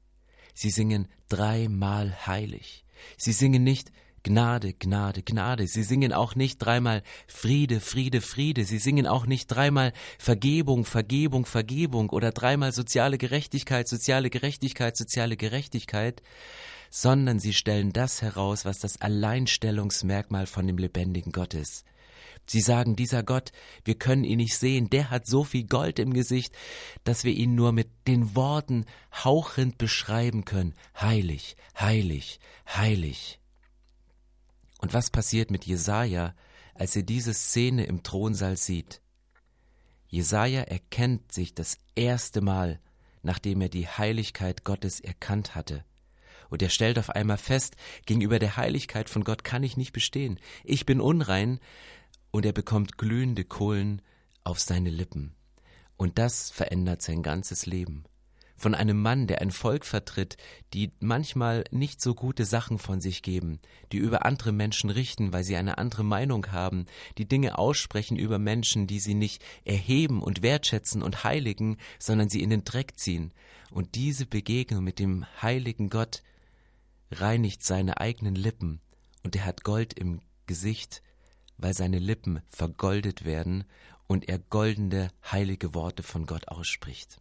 Sie 0.53 0.69
singen 0.69 1.07
dreimal 1.27 2.25
heilig. 2.25 2.86
Sie 3.17 3.34
singen 3.34 3.63
nicht 3.63 3.91
Gnade, 4.24 4.74
Gnade, 4.74 5.22
Gnade. 5.22 5.67
Sie 5.67 5.84
singen 5.84 6.12
auch 6.12 6.36
nicht 6.36 6.57
dreimal 6.60 7.03
Friede, 7.27 7.79
Friede, 7.79 8.22
Friede. 8.22 8.65
Sie 8.65 8.79
singen 8.79 9.07
auch 9.07 9.25
nicht 9.25 9.48
dreimal 9.48 9.93
Vergebung, 10.17 10.86
Vergebung, 10.86 11.46
Vergebung 11.46 12.10
oder 12.10 12.31
dreimal 12.31 12.72
soziale 12.74 13.17
Gerechtigkeit, 13.17 13.88
soziale 13.88 14.29
Gerechtigkeit, 14.29 14.98
soziale 14.98 15.38
Gerechtigkeit, 15.38 16.22
sondern 16.89 17.39
sie 17.39 17.53
stellen 17.53 17.94
das 17.94 18.22
heraus, 18.22 18.65
was 18.65 18.79
das 18.79 19.01
Alleinstellungsmerkmal 19.01 20.48
von 20.48 20.67
dem 20.67 20.77
lebendigen 20.77 21.32
Gott 21.32 21.53
ist. 21.53 21.86
Sie 22.50 22.62
sagen, 22.62 22.96
dieser 22.96 23.24
Gott, 23.24 23.51
wir 23.84 23.96
können 23.96 24.24
ihn 24.24 24.38
nicht 24.38 24.58
sehen, 24.58 24.89
der 24.89 25.10
hat 25.10 25.27
so 25.27 25.44
viel 25.44 25.65
Gold 25.65 26.00
im 26.00 26.13
Gesicht, 26.13 26.56
dass 27.03 27.25
wir 27.25 27.34
ihn 27.34 27.56
nur 27.56 27.74
mit 27.74 27.89
den 28.08 28.36
Worten 28.36 28.86
hauchend 29.13 29.77
beschreiben 29.77 30.46
können. 30.46 30.74
Heilig, 31.00 31.58
heilig, 31.77 32.39
heilig. 32.67 33.39
Und 34.79 34.94
was 34.94 35.10
passiert 35.10 35.51
mit 35.51 35.65
Jesaja, 35.65 36.36
als 36.74 36.96
er 36.96 37.03
diese 37.03 37.34
Szene 37.34 37.86
im 37.86 38.03
Thronsaal 38.03 38.56
sieht? 38.56 39.01
Jesaja 40.08 40.62
erkennt 40.62 41.34
sich 41.34 41.53
das 41.53 41.77
erste 41.96 42.39
Mal, 42.39 42.79
nachdem 43.24 43.60
er 43.60 43.70
die 43.70 43.88
Heiligkeit 43.88 44.63
Gottes 44.63 45.01
erkannt 45.01 45.53
hatte. 45.53 45.84
Und 46.49 46.61
er 46.61 46.69
stellt 46.69 46.97
auf 46.99 47.09
einmal 47.09 47.37
fest, 47.37 47.75
gegenüber 48.05 48.39
der 48.39 48.57
Heiligkeit 48.57 49.09
von 49.09 49.23
Gott 49.23 49.43
kann 49.43 49.63
ich 49.63 49.77
nicht 49.77 49.93
bestehen. 49.93 50.39
Ich 50.63 50.85
bin 50.85 51.01
unrein, 51.01 51.59
und 52.31 52.45
er 52.45 52.53
bekommt 52.53 52.97
glühende 52.97 53.43
Kohlen 53.43 54.01
auf 54.43 54.59
seine 54.59 54.89
Lippen. 54.89 55.33
Und 55.97 56.19
das 56.19 56.51
verändert 56.51 57.01
sein 57.01 57.23
ganzes 57.23 57.65
Leben. 57.65 58.03
Von 58.55 58.73
einem 58.73 59.01
Mann, 59.01 59.27
der 59.27 59.41
ein 59.41 59.51
Volk 59.51 59.85
vertritt, 59.85 60.35
die 60.73 60.91
manchmal 60.99 61.63
nicht 61.69 62.01
so 62.01 62.15
gute 62.15 62.43
Sachen 62.43 62.79
von 62.79 63.01
sich 63.01 63.21
geben, 63.21 63.59
die 63.91 63.97
über 63.97 64.25
andere 64.25 64.51
Menschen 64.51 64.89
richten, 64.89 65.31
weil 65.31 65.43
sie 65.43 65.55
eine 65.55 65.77
andere 65.77 66.03
Meinung 66.03 66.51
haben, 66.51 66.85
die 67.19 67.27
Dinge 67.27 67.59
aussprechen 67.59 68.17
über 68.17 68.39
Menschen, 68.39 68.87
die 68.87 68.99
sie 68.99 69.13
nicht 69.13 69.43
erheben 69.63 70.23
und 70.23 70.41
wertschätzen 70.41 71.03
und 71.03 71.23
heiligen, 71.23 71.77
sondern 71.99 72.29
sie 72.29 72.41
in 72.41 72.49
den 72.49 72.63
Dreck 72.63 72.97
ziehen. 72.97 73.31
Und 73.69 73.93
diese 73.93 74.25
Begegnung 74.25 74.83
mit 74.83 74.97
dem 74.97 75.25
heiligen 75.41 75.89
Gott 75.89 76.23
reinigt 77.11 77.63
seine 77.63 77.99
eigenen 77.99 78.35
Lippen, 78.35 78.81
und 79.23 79.35
er 79.35 79.45
hat 79.45 79.63
Gold 79.63 79.93
im 79.93 80.21
Gesicht, 80.45 81.01
weil 81.57 81.73
seine 81.73 81.99
Lippen 81.99 82.41
vergoldet 82.49 83.25
werden 83.25 83.65
und 84.07 84.29
er 84.29 84.39
goldene, 84.39 85.09
heilige 85.29 85.73
Worte 85.73 86.03
von 86.03 86.25
Gott 86.25 86.47
ausspricht. 86.47 87.19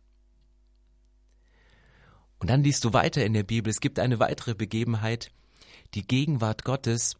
Und 2.38 2.50
dann 2.50 2.62
liest 2.62 2.84
du 2.84 2.92
weiter 2.92 3.24
in 3.24 3.32
der 3.32 3.42
Bibel, 3.42 3.70
es 3.70 3.80
gibt 3.80 3.98
eine 3.98 4.20
weitere 4.20 4.54
Begebenheit, 4.54 5.30
die 5.94 6.06
Gegenwart 6.06 6.64
Gottes 6.64 7.16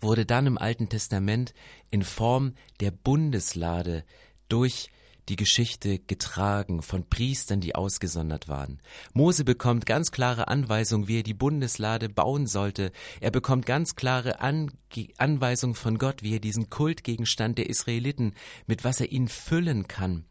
wurde 0.00 0.24
dann 0.24 0.46
im 0.46 0.56
Alten 0.56 0.88
Testament 0.88 1.52
in 1.90 2.02
Form 2.02 2.54
der 2.80 2.90
Bundeslade 2.90 4.04
durch 4.48 4.88
die 5.28 5.36
Geschichte 5.36 5.98
getragen 5.98 6.82
von 6.82 7.08
Priestern, 7.08 7.60
die 7.60 7.74
ausgesondert 7.74 8.48
waren. 8.48 8.80
Mose 9.12 9.44
bekommt 9.44 9.86
ganz 9.86 10.10
klare 10.10 10.48
Anweisungen, 10.48 11.08
wie 11.08 11.18
er 11.18 11.22
die 11.22 11.34
Bundeslade 11.34 12.08
bauen 12.08 12.46
sollte. 12.46 12.92
Er 13.20 13.30
bekommt 13.30 13.66
ganz 13.66 13.96
klare 13.96 14.40
An 14.40 14.72
Anweisungen 15.18 15.76
von 15.76 15.98
Gott, 15.98 16.22
wie 16.22 16.34
er 16.34 16.40
diesen 16.40 16.68
Kultgegenstand 16.68 17.58
der 17.58 17.70
Israeliten, 17.70 18.34
mit 18.66 18.82
was 18.84 19.00
er 19.00 19.12
ihn 19.12 19.28
füllen 19.28 19.86
kann. 19.86 20.24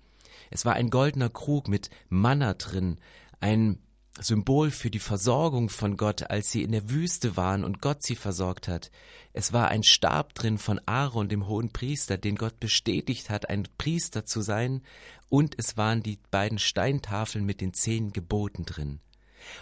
Es 0.49 0.65
war 0.65 0.73
ein 0.73 0.89
goldener 0.89 1.29
Krug 1.29 1.67
mit 1.67 1.89
Manna 2.09 2.55
drin, 2.55 2.97
ein 3.39 3.79
Symbol 4.19 4.71
für 4.71 4.89
die 4.89 4.99
Versorgung 4.99 5.69
von 5.69 5.95
Gott, 5.95 6.29
als 6.29 6.51
sie 6.51 6.63
in 6.63 6.71
der 6.71 6.89
Wüste 6.89 7.37
waren 7.37 7.63
und 7.63 7.81
Gott 7.81 8.03
sie 8.03 8.15
versorgt 8.15 8.67
hat. 8.67 8.91
Es 9.33 9.53
war 9.53 9.69
ein 9.69 9.83
Stab 9.83 10.33
drin 10.33 10.57
von 10.57 10.81
Aaron, 10.85 11.29
dem 11.29 11.47
hohen 11.47 11.71
Priester, 11.71 12.17
den 12.17 12.35
Gott 12.35 12.59
bestätigt 12.59 13.29
hat, 13.29 13.49
ein 13.49 13.67
Priester 13.77 14.25
zu 14.25 14.41
sein, 14.41 14.81
und 15.29 15.55
es 15.57 15.77
waren 15.77 16.01
die 16.01 16.19
beiden 16.31 16.57
Steintafeln 16.57 17.45
mit 17.45 17.61
den 17.61 17.73
zehn 17.73 18.11
Geboten 18.11 18.65
drin. 18.65 18.99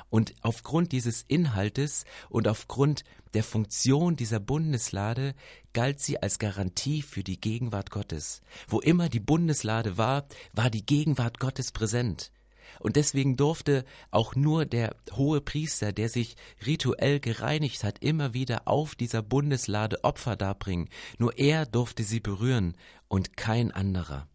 Und 0.09 0.33
aufgrund 0.41 0.91
dieses 0.91 1.23
Inhaltes 1.27 2.05
und 2.29 2.47
aufgrund 2.47 3.03
der 3.33 3.43
Funktion 3.43 4.15
dieser 4.15 4.39
Bundeslade 4.39 5.35
galt 5.73 5.99
sie 5.99 6.21
als 6.21 6.39
Garantie 6.39 7.01
für 7.01 7.23
die 7.23 7.39
Gegenwart 7.39 7.91
Gottes. 7.91 8.41
Wo 8.67 8.79
immer 8.79 9.09
die 9.09 9.19
Bundeslade 9.19 9.97
war, 9.97 10.25
war 10.53 10.69
die 10.69 10.85
Gegenwart 10.85 11.39
Gottes 11.39 11.71
präsent. 11.71 12.31
Und 12.79 12.95
deswegen 12.95 13.37
durfte 13.37 13.85
auch 14.11 14.35
nur 14.35 14.65
der 14.65 14.95
hohe 15.13 15.41
Priester, 15.41 15.91
der 15.91 16.09
sich 16.09 16.35
rituell 16.65 17.19
gereinigt 17.19 17.83
hat, 17.83 17.99
immer 17.99 18.33
wieder 18.33 18.67
auf 18.67 18.95
dieser 18.95 19.21
Bundeslade 19.21 20.03
Opfer 20.03 20.35
darbringen. 20.35 20.89
Nur 21.17 21.37
er 21.37 21.65
durfte 21.65 22.03
sie 22.03 22.19
berühren 22.19 22.75
und 23.07 23.37
kein 23.37 23.71
anderer. 23.71 24.27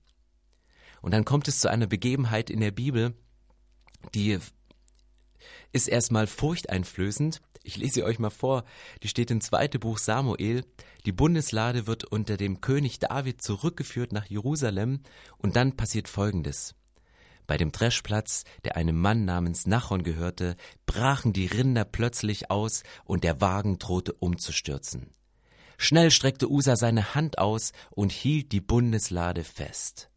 Und 1.01 1.13
dann 1.13 1.25
kommt 1.25 1.49
es 1.49 1.61
zu 1.61 1.69
einer 1.69 1.87
Begebenheit 1.87 2.49
in 2.51 2.61
der 2.61 2.71
Bibel, 2.71 3.15
die 4.15 4.39
ist 5.73 5.89
erstmal 5.89 6.27
furchteinflößend. 6.27 7.41
Ich 7.65 7.77
lese 7.77 7.95
sie 7.95 8.03
euch 8.03 8.19
mal 8.19 8.31
vor. 8.31 8.65
Die 9.03 9.09
steht 9.09 9.31
im 9.31 9.41
zweiten 9.41 9.81
Buch 9.81 9.99
Samuel. 9.99 10.65
Die 11.07 11.13
Bundeslade 11.13 11.87
wird 11.87 12.05
unter 12.05 12.37
dem 12.37 12.61
König 12.61 12.99
David 12.99 13.43
zurückgeführt 13.43 14.13
nach 14.13 14.27
Jerusalem 14.27 15.01
und 15.39 15.57
dann 15.57 15.77
passiert 15.77 16.09
Folgendes. 16.09 16.75
Bei 17.53 17.59
dem 17.59 17.71
Dreschplatz, 17.71 18.45
der 18.65 18.79
einem 18.79 18.99
Mann 18.99 19.27
namens 19.27 19.67
Nachon 19.67 20.05
gehörte, 20.05 20.57
brachen 20.87 21.35
die 21.35 21.45
Rinder 21.45 21.85
plötzlich 21.85 22.51
aus 22.51 22.83
und 23.05 23.25
der 23.25 23.43
Wagen 23.43 23.79
drohte 23.79 24.15
umzustürzen. 24.15 25.13
Schnell 25.77 26.11
streckte 26.11 26.51
Usa 26.51 26.77
seine 26.77 27.15
Hand 27.15 27.37
aus 27.37 27.73
und 27.91 28.11
hielt 28.11 28.53
die 28.53 28.63
Bundeslade 28.63 29.45
fest. 29.45 30.09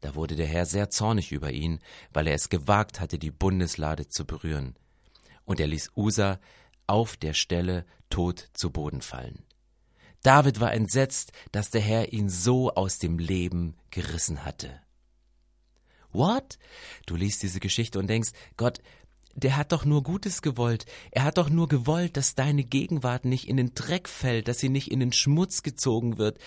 Da 0.00 0.16
wurde 0.16 0.34
der 0.34 0.48
Herr 0.48 0.66
sehr 0.66 0.90
zornig 0.90 1.30
über 1.30 1.52
ihn, 1.52 1.78
weil 2.12 2.26
er 2.26 2.34
es 2.34 2.48
gewagt 2.48 2.98
hatte, 2.98 3.20
die 3.20 3.30
Bundeslade 3.30 4.08
zu 4.08 4.26
berühren. 4.26 4.74
Und 5.44 5.60
er 5.60 5.68
ließ 5.68 5.92
Usa 5.94 6.40
auf 6.88 7.16
der 7.16 7.34
Stelle 7.34 7.86
tot 8.10 8.48
zu 8.52 8.70
Boden 8.70 9.00
fallen. 9.00 9.44
David 10.24 10.58
war 10.58 10.72
entsetzt, 10.72 11.30
dass 11.52 11.70
der 11.70 11.82
Herr 11.82 12.12
ihn 12.12 12.28
so 12.28 12.74
aus 12.74 12.98
dem 12.98 13.20
Leben 13.20 13.76
gerissen 13.90 14.44
hatte. 14.44 14.80
What? 16.14 16.58
Du 17.06 17.16
liest 17.16 17.42
diese 17.42 17.60
Geschichte 17.60 17.98
und 17.98 18.08
denkst, 18.08 18.30
Gott, 18.56 18.80
der 19.34 19.56
hat 19.56 19.72
doch 19.72 19.84
nur 19.84 20.02
Gutes 20.02 20.42
gewollt. 20.42 20.86
Er 21.10 21.24
hat 21.24 21.38
doch 21.38 21.50
nur 21.50 21.68
gewollt, 21.68 22.16
dass 22.16 22.36
deine 22.36 22.64
Gegenwart 22.64 23.24
nicht 23.24 23.48
in 23.48 23.56
den 23.56 23.74
Dreck 23.74 24.08
fällt, 24.08 24.48
dass 24.48 24.58
sie 24.58 24.68
nicht 24.68 24.90
in 24.90 25.00
den 25.00 25.12
Schmutz 25.12 25.62
gezogen 25.62 26.18
wird. 26.18 26.38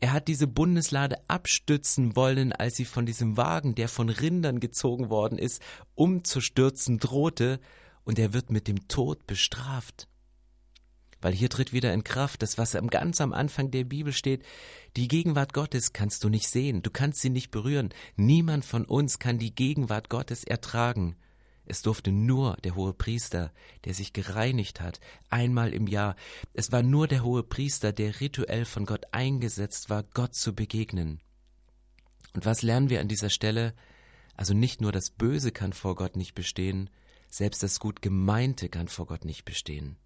Er 0.00 0.12
hat 0.12 0.28
diese 0.28 0.46
Bundeslade 0.46 1.16
abstützen 1.28 2.16
wollen, 2.16 2.52
als 2.52 2.76
sie 2.76 2.84
von 2.84 3.06
diesem 3.06 3.36
Wagen, 3.36 3.74
der 3.74 3.88
von 3.88 4.08
Rindern 4.08 4.60
gezogen 4.60 5.08
worden 5.08 5.38
ist, 5.38 5.62
umzustürzen 5.94 6.98
drohte, 6.98 7.60
und 8.04 8.18
er 8.18 8.32
wird 8.32 8.50
mit 8.50 8.68
dem 8.68 8.86
Tod 8.86 9.26
bestraft. 9.26 10.06
Weil 11.20 11.32
hier 11.32 11.48
tritt 11.48 11.72
wieder 11.72 11.92
in 11.92 12.04
Kraft 12.04 12.42
das, 12.42 12.58
was 12.58 12.76
ganz 12.90 13.20
am 13.20 13.32
Anfang 13.32 13.70
der 13.70 13.84
Bibel 13.84 14.12
steht. 14.12 14.44
Die 14.96 15.08
Gegenwart 15.08 15.52
Gottes 15.52 15.92
kannst 15.92 16.24
du 16.24 16.28
nicht 16.28 16.48
sehen, 16.48 16.82
du 16.82 16.90
kannst 16.90 17.20
sie 17.20 17.30
nicht 17.30 17.50
berühren. 17.50 17.90
Niemand 18.16 18.64
von 18.64 18.84
uns 18.84 19.18
kann 19.18 19.38
die 19.38 19.54
Gegenwart 19.54 20.10
Gottes 20.10 20.44
ertragen. 20.44 21.16
Es 21.66 21.82
durfte 21.82 22.12
nur 22.12 22.56
der 22.62 22.76
hohe 22.76 22.94
Priester, 22.94 23.52
der 23.84 23.94
sich 23.94 24.12
gereinigt 24.12 24.80
hat, 24.80 25.00
einmal 25.30 25.74
im 25.74 25.88
Jahr. 25.88 26.14
Es 26.54 26.70
war 26.70 26.82
nur 26.82 27.08
der 27.08 27.24
hohe 27.24 27.42
Priester, 27.42 27.92
der 27.92 28.20
rituell 28.20 28.64
von 28.64 28.86
Gott 28.86 29.06
eingesetzt 29.10 29.90
war, 29.90 30.04
Gott 30.04 30.34
zu 30.34 30.54
begegnen. 30.54 31.20
Und 32.34 32.44
was 32.46 32.62
lernen 32.62 32.88
wir 32.88 33.00
an 33.00 33.08
dieser 33.08 33.30
Stelle? 33.30 33.74
Also 34.36 34.54
nicht 34.54 34.80
nur 34.80 34.92
das 34.92 35.10
Böse 35.10 35.50
kann 35.50 35.72
vor 35.72 35.96
Gott 35.96 36.14
nicht 36.14 36.34
bestehen, 36.34 36.88
selbst 37.28 37.62
das 37.62 37.80
gut 37.80 38.00
Gemeinte 38.00 38.68
kann 38.68 38.86
vor 38.86 39.06
Gott 39.06 39.24
nicht 39.24 39.44
bestehen. 39.44 39.96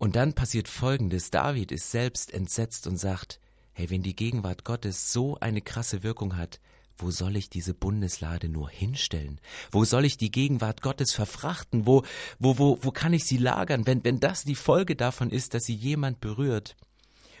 Und 0.00 0.16
dann 0.16 0.32
passiert 0.32 0.66
Folgendes. 0.66 1.28
David 1.28 1.70
ist 1.70 1.90
selbst 1.90 2.32
entsetzt 2.32 2.86
und 2.86 2.96
sagt, 2.96 3.38
hey, 3.74 3.90
wenn 3.90 4.02
die 4.02 4.16
Gegenwart 4.16 4.64
Gottes 4.64 5.12
so 5.12 5.36
eine 5.40 5.60
krasse 5.60 6.02
Wirkung 6.02 6.38
hat, 6.38 6.58
wo 6.96 7.10
soll 7.10 7.36
ich 7.36 7.50
diese 7.50 7.74
Bundeslade 7.74 8.48
nur 8.48 8.70
hinstellen? 8.70 9.42
Wo 9.70 9.84
soll 9.84 10.06
ich 10.06 10.16
die 10.16 10.30
Gegenwart 10.30 10.80
Gottes 10.80 11.12
verfrachten? 11.12 11.86
Wo, 11.86 12.02
wo, 12.38 12.56
wo, 12.56 12.78
wo 12.80 12.90
kann 12.92 13.12
ich 13.12 13.24
sie 13.24 13.36
lagern, 13.36 13.86
wenn, 13.86 14.02
wenn 14.02 14.20
das 14.20 14.42
die 14.42 14.54
Folge 14.54 14.96
davon 14.96 15.28
ist, 15.28 15.52
dass 15.52 15.64
sie 15.64 15.74
jemand 15.74 16.22
berührt? 16.22 16.76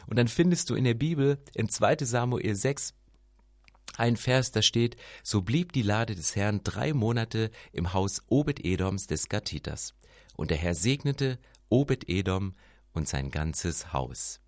Und 0.06 0.18
dann 0.18 0.28
findest 0.28 0.68
du 0.68 0.74
in 0.74 0.84
der 0.84 0.92
Bibel 0.92 1.38
in 1.54 1.70
2 1.70 1.96
Samuel 2.04 2.54
6 2.54 2.92
ein 3.96 4.18
Vers, 4.18 4.52
da 4.52 4.60
steht, 4.60 4.96
so 5.22 5.40
blieb 5.40 5.72
die 5.72 5.82
Lade 5.82 6.14
des 6.14 6.36
Herrn 6.36 6.60
drei 6.62 6.92
Monate 6.92 7.50
im 7.72 7.94
Haus 7.94 8.20
Obed-Edoms 8.28 9.06
des 9.06 9.30
Gatiters. 9.30 9.94
Und 10.36 10.50
der 10.50 10.58
Herr 10.58 10.74
segnete 10.74 11.38
Obed-Edom 11.70 12.54
und 12.92 13.08
sein 13.08 13.30
ganzes 13.30 13.92
Haus. 13.94 14.40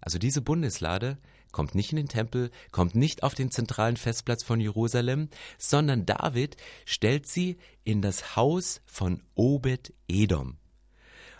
Also 0.00 0.18
diese 0.18 0.40
Bundeslade 0.40 1.18
kommt 1.52 1.74
nicht 1.74 1.90
in 1.90 1.96
den 1.96 2.08
Tempel, 2.08 2.50
kommt 2.70 2.94
nicht 2.94 3.22
auf 3.22 3.34
den 3.34 3.50
zentralen 3.50 3.96
Festplatz 3.96 4.42
von 4.42 4.60
Jerusalem, 4.60 5.28
sondern 5.58 6.06
David 6.06 6.56
stellt 6.84 7.26
sie 7.26 7.56
in 7.82 8.02
das 8.02 8.36
Haus 8.36 8.82
von 8.86 9.22
Obed-Edom. 9.34 10.58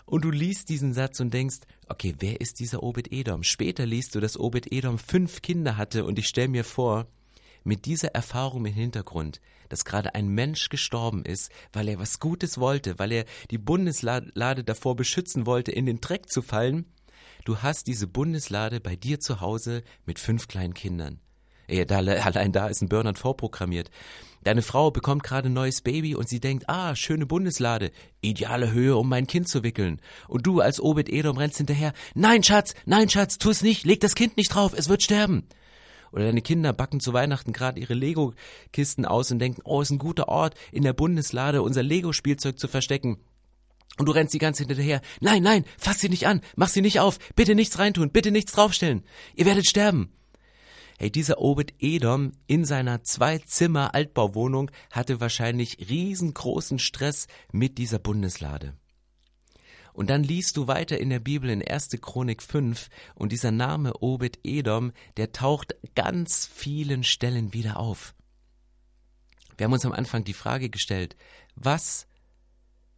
Und 0.05 0.23
du 0.23 0.31
liest 0.31 0.69
diesen 0.69 0.93
Satz 0.93 1.19
und 1.19 1.33
denkst, 1.33 1.59
okay, 1.87 2.15
wer 2.19 2.39
ist 2.39 2.59
dieser 2.59 2.81
Obed-Edom? 2.81 3.43
Später 3.43 3.85
liest 3.85 4.15
du, 4.15 4.19
dass 4.19 4.39
Obed-Edom 4.39 4.99
fünf 4.99 5.41
Kinder 5.41 5.77
hatte 5.77 6.05
und 6.05 6.17
ich 6.17 6.27
stelle 6.27 6.47
mir 6.47 6.63
vor, 6.63 7.07
mit 7.67 7.85
dieser 7.85 8.15
Erfahrung 8.15 8.65
im 8.65 8.73
Hintergrund, 8.73 9.41
dass 9.69 9.85
gerade 9.85 10.15
ein 10.15 10.29
Mensch 10.29 10.69
gestorben 10.69 11.25
ist, 11.25 11.51
weil 11.73 11.89
er 11.89 11.99
was 11.99 12.19
Gutes 12.19 12.57
wollte, 12.57 12.97
weil 12.97 13.11
er 13.11 13.25
die 13.51 13.57
Bundeslade 13.57 14.63
davor 14.63 14.95
beschützen 14.95 15.45
wollte, 15.45 15.73
in 15.73 15.85
den 15.85 15.99
Dreck 15.99 16.29
zu 16.29 16.41
fallen, 16.41 16.85
du 17.43 17.57
hast 17.57 17.87
diese 17.87 18.07
Bundeslade 18.07 18.79
bei 18.79 18.95
dir 18.95 19.19
zu 19.19 19.41
Hause 19.41 19.83
mit 20.05 20.17
fünf 20.17 20.47
kleinen 20.47 20.73
Kindern. 20.73 21.19
Ja, 21.69 21.83
da, 21.83 21.97
allein 21.97 22.53
da 22.53 22.67
ist 22.67 22.81
ein 22.81 22.87
Burnout 22.87 23.19
vorprogrammiert. 23.19 23.91
Deine 24.45 24.61
Frau 24.61 24.89
bekommt 24.89 25.23
gerade 25.23 25.49
ein 25.49 25.53
neues 25.53 25.81
Baby 25.81 26.15
und 26.15 26.29
sie 26.29 26.39
denkt, 26.39 26.69
ah, 26.69 26.95
schöne 26.95 27.25
Bundeslade, 27.25 27.91
ideale 28.21 28.71
Höhe, 28.71 28.95
um 28.95 29.09
mein 29.09 29.27
Kind 29.27 29.49
zu 29.49 29.63
wickeln. 29.63 29.99
Und 30.29 30.47
du 30.47 30.61
als 30.61 30.79
Obed 30.79 31.09
Edom 31.09 31.35
rennst 31.35 31.57
hinterher, 31.57 31.91
nein, 32.15 32.43
Schatz, 32.43 32.75
nein, 32.85 33.09
Schatz, 33.09 33.37
tu 33.37 33.49
es 33.49 33.61
nicht, 33.61 33.83
leg 33.83 33.99
das 33.99 34.15
Kind 34.15 34.37
nicht 34.37 34.55
drauf, 34.55 34.71
es 34.73 34.87
wird 34.87 35.03
sterben. 35.03 35.49
Oder 36.17 36.25
deine 36.25 36.41
Kinder 36.41 36.73
backen 36.73 36.99
zu 36.99 37.13
Weihnachten 37.13 37.53
gerade 37.53 37.79
ihre 37.79 37.93
Lego-Kisten 37.93 39.05
aus 39.05 39.29
und 39.29 39.37
denken, 39.37 39.61
oh, 39.65 39.81
ist 39.81 39.91
ein 39.91 39.99
guter 39.99 40.27
Ort, 40.29 40.55
in 40.71 40.81
der 40.81 40.93
Bundeslade 40.93 41.61
unser 41.61 41.83
Lego-Spielzeug 41.83 42.57
zu 42.57 42.67
verstecken. 42.67 43.19
Und 43.99 44.07
du 44.07 44.13
rennst 44.13 44.33
die 44.33 44.39
ganze 44.39 44.65
hinterher. 44.65 45.01
Nein, 45.21 45.43
nein, 45.43 45.63
fass 45.77 45.99
sie 45.99 46.09
nicht 46.09 46.25
an, 46.25 46.41
mach 46.55 46.69
sie 46.69 46.81
nicht 46.81 46.99
auf, 46.99 47.19
bitte 47.35 47.53
nichts 47.53 47.77
reintun, 47.77 48.09
bitte 48.09 48.31
nichts 48.31 48.51
draufstellen. 48.53 49.03
Ihr 49.35 49.45
werdet 49.45 49.67
sterben. 49.67 50.11
Hey, 50.97 51.11
dieser 51.11 51.37
Obed 51.37 51.75
Edom 51.77 52.31
in 52.47 52.65
seiner 52.65 53.03
Zwei-Zimmer-Altbauwohnung 53.03 54.71
hatte 54.89 55.21
wahrscheinlich 55.21 55.87
riesengroßen 55.87 56.79
Stress 56.79 57.27
mit 57.51 57.77
dieser 57.77 57.99
Bundeslade. 57.99 58.73
Und 59.97 60.11
dann 60.11 60.21
liest 60.21 60.57
du 60.57 60.67
weiter 60.67 60.99
in 60.99 61.09
der 61.09 61.17
Bibel 61.17 61.49
in 61.49 61.67
1. 61.67 61.89
Chronik 61.99 62.43
5 62.43 62.91
und 63.15 63.31
dieser 63.31 63.49
Name 63.49 63.93
Obed 63.99 64.37
Edom, 64.43 64.91
der 65.17 65.31
taucht 65.31 65.75
ganz 65.95 66.45
vielen 66.45 67.03
Stellen 67.03 67.51
wieder 67.51 67.77
auf. 67.77 68.13
Wir 69.57 69.63
haben 69.63 69.73
uns 69.73 69.87
am 69.87 69.93
Anfang 69.93 70.23
die 70.23 70.35
Frage 70.35 70.69
gestellt, 70.69 71.15
was 71.55 72.05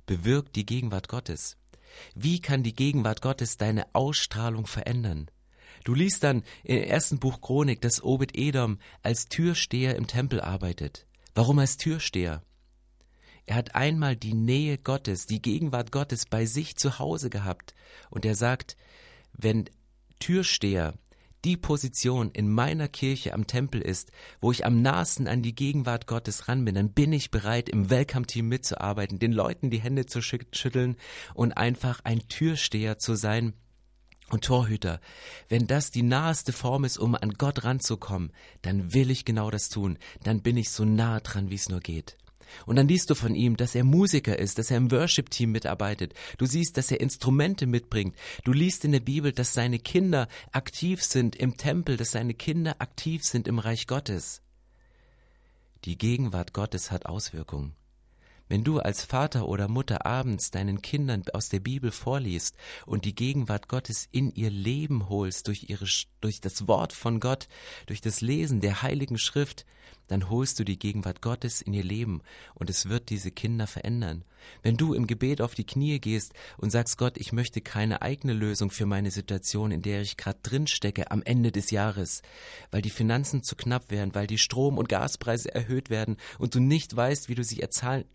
bewirkt 0.07 0.57
die 0.57 0.65
Gegenwart 0.65 1.07
Gottes? 1.07 1.55
Wie 2.15 2.41
kann 2.41 2.63
die 2.63 2.75
Gegenwart 2.75 3.21
Gottes 3.21 3.55
deine 3.55 3.87
Ausstrahlung 3.95 4.67
verändern? 4.67 5.31
Du 5.85 5.93
liest 5.93 6.25
dann 6.25 6.43
im 6.65 6.83
ersten 6.83 7.17
Buch 7.17 7.39
Chronik, 7.39 7.79
dass 7.79 8.03
Obed 8.03 8.37
Edom 8.37 8.77
als 9.03 9.29
Türsteher 9.29 9.95
im 9.95 10.07
Tempel 10.07 10.41
arbeitet. 10.41 11.07
Warum 11.33 11.59
als 11.59 11.77
Türsteher? 11.77 12.43
Er 13.49 13.55
hat 13.55 13.73
einmal 13.73 14.15
die 14.15 14.35
Nähe 14.35 14.77
Gottes, 14.77 15.25
die 15.25 15.41
Gegenwart 15.41 15.91
Gottes 15.91 16.27
bei 16.27 16.45
sich 16.45 16.75
zu 16.75 16.99
Hause 16.99 17.31
gehabt. 17.31 17.73
Und 18.11 18.23
er 18.23 18.35
sagt, 18.35 18.77
wenn 19.33 19.65
Türsteher 20.19 20.93
die 21.43 21.57
Position 21.57 22.29
in 22.29 22.47
meiner 22.47 22.87
Kirche 22.87 23.33
am 23.33 23.47
Tempel 23.47 23.81
ist, 23.81 24.11
wo 24.39 24.51
ich 24.51 24.67
am 24.67 24.83
nahesten 24.83 25.27
an 25.27 25.41
die 25.41 25.55
Gegenwart 25.55 26.05
Gottes 26.05 26.47
ran 26.47 26.63
bin, 26.63 26.75
dann 26.75 26.91
bin 26.91 27.11
ich 27.11 27.31
bereit, 27.31 27.69
im 27.69 27.89
Welcome-Team 27.89 28.47
mitzuarbeiten, 28.47 29.17
den 29.17 29.31
Leuten 29.31 29.71
die 29.71 29.81
Hände 29.81 30.05
zu 30.05 30.21
schütteln 30.21 30.95
und 31.33 31.53
einfach 31.53 32.01
ein 32.03 32.27
Türsteher 32.27 32.99
zu 32.99 33.15
sein 33.15 33.53
und 34.29 34.43
Torhüter. 34.43 35.01
Wenn 35.47 35.65
das 35.65 35.89
die 35.89 36.03
naheste 36.03 36.53
Form 36.53 36.83
ist, 36.83 36.99
um 36.99 37.15
an 37.15 37.33
Gott 37.39 37.63
ranzukommen, 37.63 38.31
dann 38.61 38.93
will 38.93 39.09
ich 39.09 39.25
genau 39.25 39.49
das 39.49 39.69
tun. 39.69 39.97
Dann 40.21 40.43
bin 40.43 40.55
ich 40.55 40.69
so 40.69 40.85
nah 40.85 41.19
dran, 41.19 41.49
wie 41.49 41.55
es 41.55 41.67
nur 41.67 41.79
geht. 41.79 42.15
Und 42.65 42.75
dann 42.75 42.87
liest 42.87 43.09
du 43.09 43.15
von 43.15 43.35
ihm, 43.35 43.57
dass 43.57 43.75
er 43.75 43.83
Musiker 43.83 44.37
ist, 44.37 44.57
dass 44.57 44.71
er 44.71 44.77
im 44.77 44.91
Worship-Team 44.91 45.51
mitarbeitet. 45.51 46.13
Du 46.37 46.45
siehst, 46.45 46.77
dass 46.77 46.91
er 46.91 47.01
Instrumente 47.01 47.67
mitbringt. 47.67 48.15
Du 48.43 48.53
liest 48.53 48.85
in 48.85 48.91
der 48.91 48.99
Bibel, 48.99 49.31
dass 49.31 49.53
seine 49.53 49.79
Kinder 49.79 50.27
aktiv 50.51 51.03
sind 51.03 51.35
im 51.35 51.57
Tempel, 51.57 51.97
dass 51.97 52.11
seine 52.11 52.33
Kinder 52.33 52.75
aktiv 52.79 53.23
sind 53.23 53.47
im 53.47 53.59
Reich 53.59 53.87
Gottes. 53.87 54.41
Die 55.85 55.97
Gegenwart 55.97 56.53
Gottes 56.53 56.91
hat 56.91 57.05
Auswirkungen. 57.05 57.73
Wenn 58.49 58.63
du 58.63 58.79
als 58.79 59.05
Vater 59.05 59.47
oder 59.47 59.67
Mutter 59.67 60.07
abends 60.07 60.49
deinen 60.49 60.81
Kindern 60.81 61.23
aus 61.33 61.49
der 61.49 61.59
Bibel 61.59 61.91
vorliest 61.91 62.57
und 62.87 63.05
die 63.05 63.13
Gegenwart 63.13 63.67
Gottes 63.69 64.09
in 64.11 64.33
ihr 64.33 64.49
Leben 64.49 65.07
holst 65.07 65.47
durch 65.47 65.69
ihre, 65.69 65.85
durch 66.19 66.41
das 66.41 66.67
Wort 66.67 66.91
von 66.91 67.19
Gott, 67.19 67.47
durch 67.85 68.01
das 68.01 68.21
Lesen 68.21 68.59
der 68.59 68.81
Heiligen 68.81 69.19
Schrift, 69.19 69.67
dann 70.09 70.29
holst 70.29 70.59
du 70.59 70.65
die 70.65 70.77
Gegenwart 70.77 71.21
Gottes 71.21 71.61
in 71.61 71.73
ihr 71.73 71.83
Leben 71.83 72.21
und 72.55 72.69
es 72.69 72.89
wird 72.89 73.09
diese 73.09 73.31
Kinder 73.31 73.67
verändern. 73.67 74.25
Wenn 74.63 74.75
du 74.75 74.93
im 74.93 75.07
Gebet 75.07 75.41
auf 75.41 75.53
die 75.53 75.65
Knie 75.65 75.99
gehst 75.99 76.33
und 76.57 76.71
sagst 76.71 76.97
Gott, 76.97 77.17
ich 77.17 77.31
möchte 77.31 77.61
keine 77.61 78.01
eigene 78.01 78.33
Lösung 78.33 78.71
für 78.71 78.85
meine 78.85 79.11
Situation, 79.11 79.71
in 79.71 79.81
der 79.81 80.01
ich 80.01 80.17
gerade 80.17 80.39
drin 80.41 80.67
stecke 80.67 81.11
am 81.11 81.21
Ende 81.21 81.51
des 81.51 81.71
Jahres, 81.71 82.23
weil 82.71 82.81
die 82.81 82.89
Finanzen 82.89 83.43
zu 83.43 83.55
knapp 83.55 83.91
werden, 83.91 84.15
weil 84.15 84.27
die 84.27 84.39
Strom- 84.39 84.77
und 84.77 84.89
Gaspreise 84.89 85.53
erhöht 85.53 85.89
werden 85.89 86.17
und 86.39 86.55
du 86.55 86.59
nicht 86.59 86.95
weißt, 86.95 87.29
wie 87.29 87.35
du 87.35 87.43
sie 87.43 87.63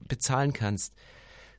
bezahlen 0.09 0.53
kannst, 0.53 0.95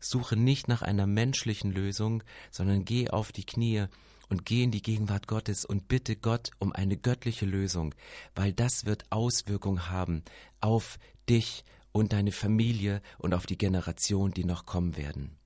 suche 0.02 0.36
nicht 0.36 0.68
nach 0.68 0.82
einer 0.82 1.08
menschlichen 1.08 1.72
Lösung, 1.72 2.24
sondern 2.52 2.84
geh 2.84 3.10
auf 3.10 3.32
die 3.32 3.46
Knie 3.46 3.86
und 4.30 4.46
geh 4.46 4.64
in 4.64 4.72
die 4.72 4.82
Gegenwart 4.82 5.28
Gottes 5.28 5.66
und 5.66 5.88
bitte 5.88 6.16
Gott 6.16 6.52
um 6.60 6.72
eine 6.74 6.98
göttliche 6.98 7.46
Lösung, 7.46 7.94
weil 8.36 8.54
das 8.54 8.86
wird 8.86 9.12
Auswirkungen 9.12 9.90
haben 9.90 10.24
auf 10.62 10.98
dich 11.30 11.64
und 11.92 12.14
deine 12.14 12.32
Familie 12.32 13.02
und 13.18 13.34
auf 13.34 13.46
die 13.46 13.58
Generation, 13.58 14.32
die 14.32 14.46
noch 14.46 14.66
kommen 14.66 14.98
werden. 14.98 15.38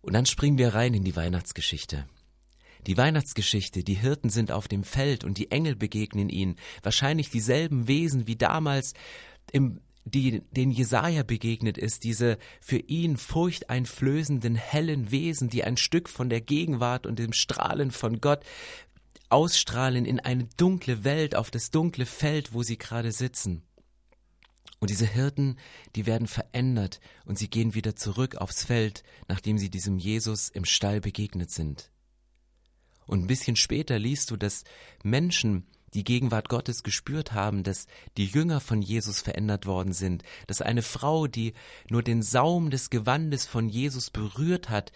Und 0.00 0.12
dann 0.12 0.26
springen 0.26 0.58
wir 0.58 0.74
rein 0.74 0.92
in 0.92 1.04
die 1.04 1.16
Weihnachtsgeschichte. 1.16 2.06
Die 2.86 2.98
Weihnachtsgeschichte, 2.98 3.82
die 3.82 3.94
Hirten 3.94 4.28
sind 4.28 4.52
auf 4.52 4.68
dem 4.68 4.84
Feld 4.84 5.24
und 5.24 5.38
die 5.38 5.50
Engel 5.50 5.74
begegnen 5.76 6.28
ihnen, 6.28 6.56
wahrscheinlich 6.82 7.30
dieselben 7.30 7.88
Wesen 7.88 8.26
wie 8.26 8.36
damals 8.36 8.92
im 9.52 9.80
die 10.04 10.42
den 10.50 10.70
Jesaja 10.70 11.22
begegnet 11.22 11.78
ist, 11.78 12.04
diese 12.04 12.38
für 12.60 12.78
ihn 12.78 13.16
furchteinflößenden 13.16 14.54
hellen 14.54 15.10
Wesen, 15.10 15.48
die 15.48 15.64
ein 15.64 15.76
Stück 15.76 16.08
von 16.08 16.28
der 16.28 16.40
Gegenwart 16.40 17.06
und 17.06 17.18
dem 17.18 17.32
Strahlen 17.32 17.90
von 17.90 18.20
Gott 18.20 18.44
ausstrahlen 19.30 20.04
in 20.04 20.20
eine 20.20 20.44
dunkle 20.56 21.04
Welt, 21.04 21.34
auf 21.34 21.50
das 21.50 21.70
dunkle 21.70 22.06
Feld, 22.06 22.52
wo 22.52 22.62
sie 22.62 22.78
gerade 22.78 23.12
sitzen. 23.12 23.62
Und 24.78 24.90
diese 24.90 25.06
Hirten, 25.06 25.56
die 25.96 26.04
werden 26.04 26.26
verändert 26.26 27.00
und 27.24 27.38
sie 27.38 27.48
gehen 27.48 27.74
wieder 27.74 27.96
zurück 27.96 28.36
aufs 28.36 28.64
Feld, 28.64 29.02
nachdem 29.28 29.56
sie 29.56 29.70
diesem 29.70 29.98
Jesus 29.98 30.50
im 30.50 30.66
Stall 30.66 31.00
begegnet 31.00 31.50
sind. 31.50 31.90
Und 33.06 33.22
ein 33.22 33.26
bisschen 33.26 33.56
später 33.56 33.98
liest 33.98 34.30
du, 34.30 34.36
dass 34.36 34.64
Menschen 35.02 35.66
die 35.94 36.04
Gegenwart 36.04 36.48
Gottes 36.48 36.82
gespürt 36.82 37.32
haben, 37.32 37.62
dass 37.62 37.86
die 38.16 38.26
Jünger 38.26 38.60
von 38.60 38.82
Jesus 38.82 39.20
verändert 39.20 39.66
worden 39.66 39.92
sind, 39.92 40.22
dass 40.46 40.60
eine 40.60 40.82
Frau, 40.82 41.26
die 41.26 41.54
nur 41.88 42.02
den 42.02 42.22
Saum 42.22 42.70
des 42.70 42.90
Gewandes 42.90 43.46
von 43.46 43.68
Jesus 43.68 44.10
berührt 44.10 44.68
hat, 44.68 44.92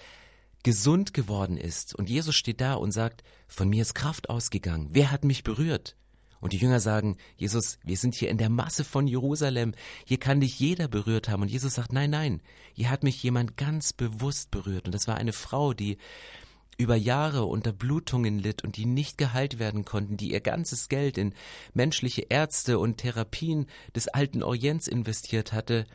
gesund 0.65 1.15
geworden 1.15 1.57
ist. 1.57 1.95
Und 1.95 2.11
Jesus 2.11 2.35
steht 2.35 2.61
da 2.61 2.75
und 2.75 2.93
sagt, 2.93 3.23
von 3.47 3.69
mir 3.69 3.83
ist 3.83 3.95
Kraft 3.95 4.29
ausgegangen. 4.29 4.89
Wer 4.93 5.11
hat 5.11 5.25
mich 5.25 5.45
berührt? 5.45 5.97
Und 6.41 6.53
die 6.53 6.59
Jünger 6.59 6.81
sagen, 6.81 7.17
Jesus, 7.37 7.79
wir 7.83 7.97
sind 7.97 8.15
hier 8.15 8.31
in 8.31 8.39
der 8.39 8.49
Masse 8.49 8.85
von 8.85 9.07
Jerusalem, 9.07 9.75
hier 10.05 10.19
kann 10.19 10.41
dich 10.41 10.59
jeder 10.61 10.87
berührt 10.87 11.29
haben. 11.29 11.43
Und 11.43 11.51
Jesus 11.51 11.75
sagt, 11.75 11.93
nein, 11.93 12.11
nein, 12.11 12.43
hier 12.75 12.91
hat 12.91 13.03
mich 13.03 13.23
jemand 13.23 13.57
ganz 13.57 13.93
bewusst 13.93 14.51
berührt. 14.51 14.87
Und 14.87 14.95
das 14.95 15.09
war 15.09 15.17
eine 15.17 15.33
Frau, 15.33 15.75
die 15.75 15.99
über 16.79 16.97
Jahre 16.97 17.45
unter 17.45 17.73
Blutungen 17.73 18.39
litt 18.39 18.65
und 18.65 18.77
die 18.77 18.87
nicht 18.87 19.19
geheilt 19.19 19.59
werden 19.59 19.85
konnten, 19.85 20.17
die 20.17 20.33
ihr 20.33 20.41
ganzes 20.41 20.89
Geld 20.89 21.19
in 21.19 21.35
menschliche 21.75 22.23
Ärzte 22.23 22.79
und 22.79 22.99
Therapien 22.99 23.67
des 23.95 24.09
alten 24.09 24.43
Orients 24.43 24.87
investiert 24.87 25.53
hatte, 25.53 25.87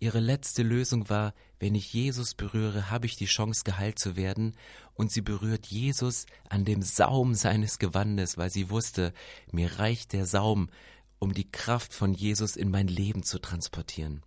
ihre 0.00 0.18
letzte 0.18 0.64
Lösung 0.64 1.08
war, 1.08 1.32
wenn 1.60 1.76
ich 1.76 1.92
Jesus 1.92 2.34
berühre, 2.34 2.90
habe 2.90 3.06
ich 3.06 3.14
die 3.14 3.26
Chance, 3.26 3.62
geheilt 3.64 4.00
zu 4.00 4.16
werden. 4.16 4.56
Und 4.94 5.12
sie 5.12 5.20
berührt 5.20 5.66
Jesus 5.66 6.26
an 6.48 6.64
dem 6.64 6.82
Saum 6.82 7.34
seines 7.34 7.78
Gewandes, 7.78 8.36
weil 8.36 8.50
sie 8.50 8.68
wusste, 8.68 9.12
mir 9.52 9.78
reicht 9.78 10.12
der 10.12 10.26
Saum, 10.26 10.70
um 11.20 11.32
die 11.32 11.48
Kraft 11.48 11.94
von 11.94 12.14
Jesus 12.14 12.56
in 12.56 12.68
mein 12.68 12.88
Leben 12.88 13.22
zu 13.22 13.38
transportieren. 13.38 14.24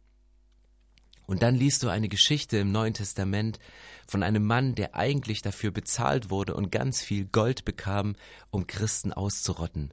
Und 1.26 1.42
dann 1.42 1.56
liest 1.56 1.84
du 1.84 1.90
eine 1.90 2.08
Geschichte 2.08 2.58
im 2.58 2.72
Neuen 2.72 2.94
Testament 2.94 3.60
von 4.08 4.24
einem 4.24 4.46
Mann, 4.46 4.76
der 4.76 4.96
eigentlich 4.96 5.42
dafür 5.42 5.72
bezahlt 5.72 6.30
wurde 6.30 6.54
und 6.54 6.72
ganz 6.72 7.02
viel 7.02 7.26
Gold 7.26 7.66
bekam, 7.66 8.16
um 8.52 8.68
Christen 8.68 9.12
auszurotten. 9.12 9.92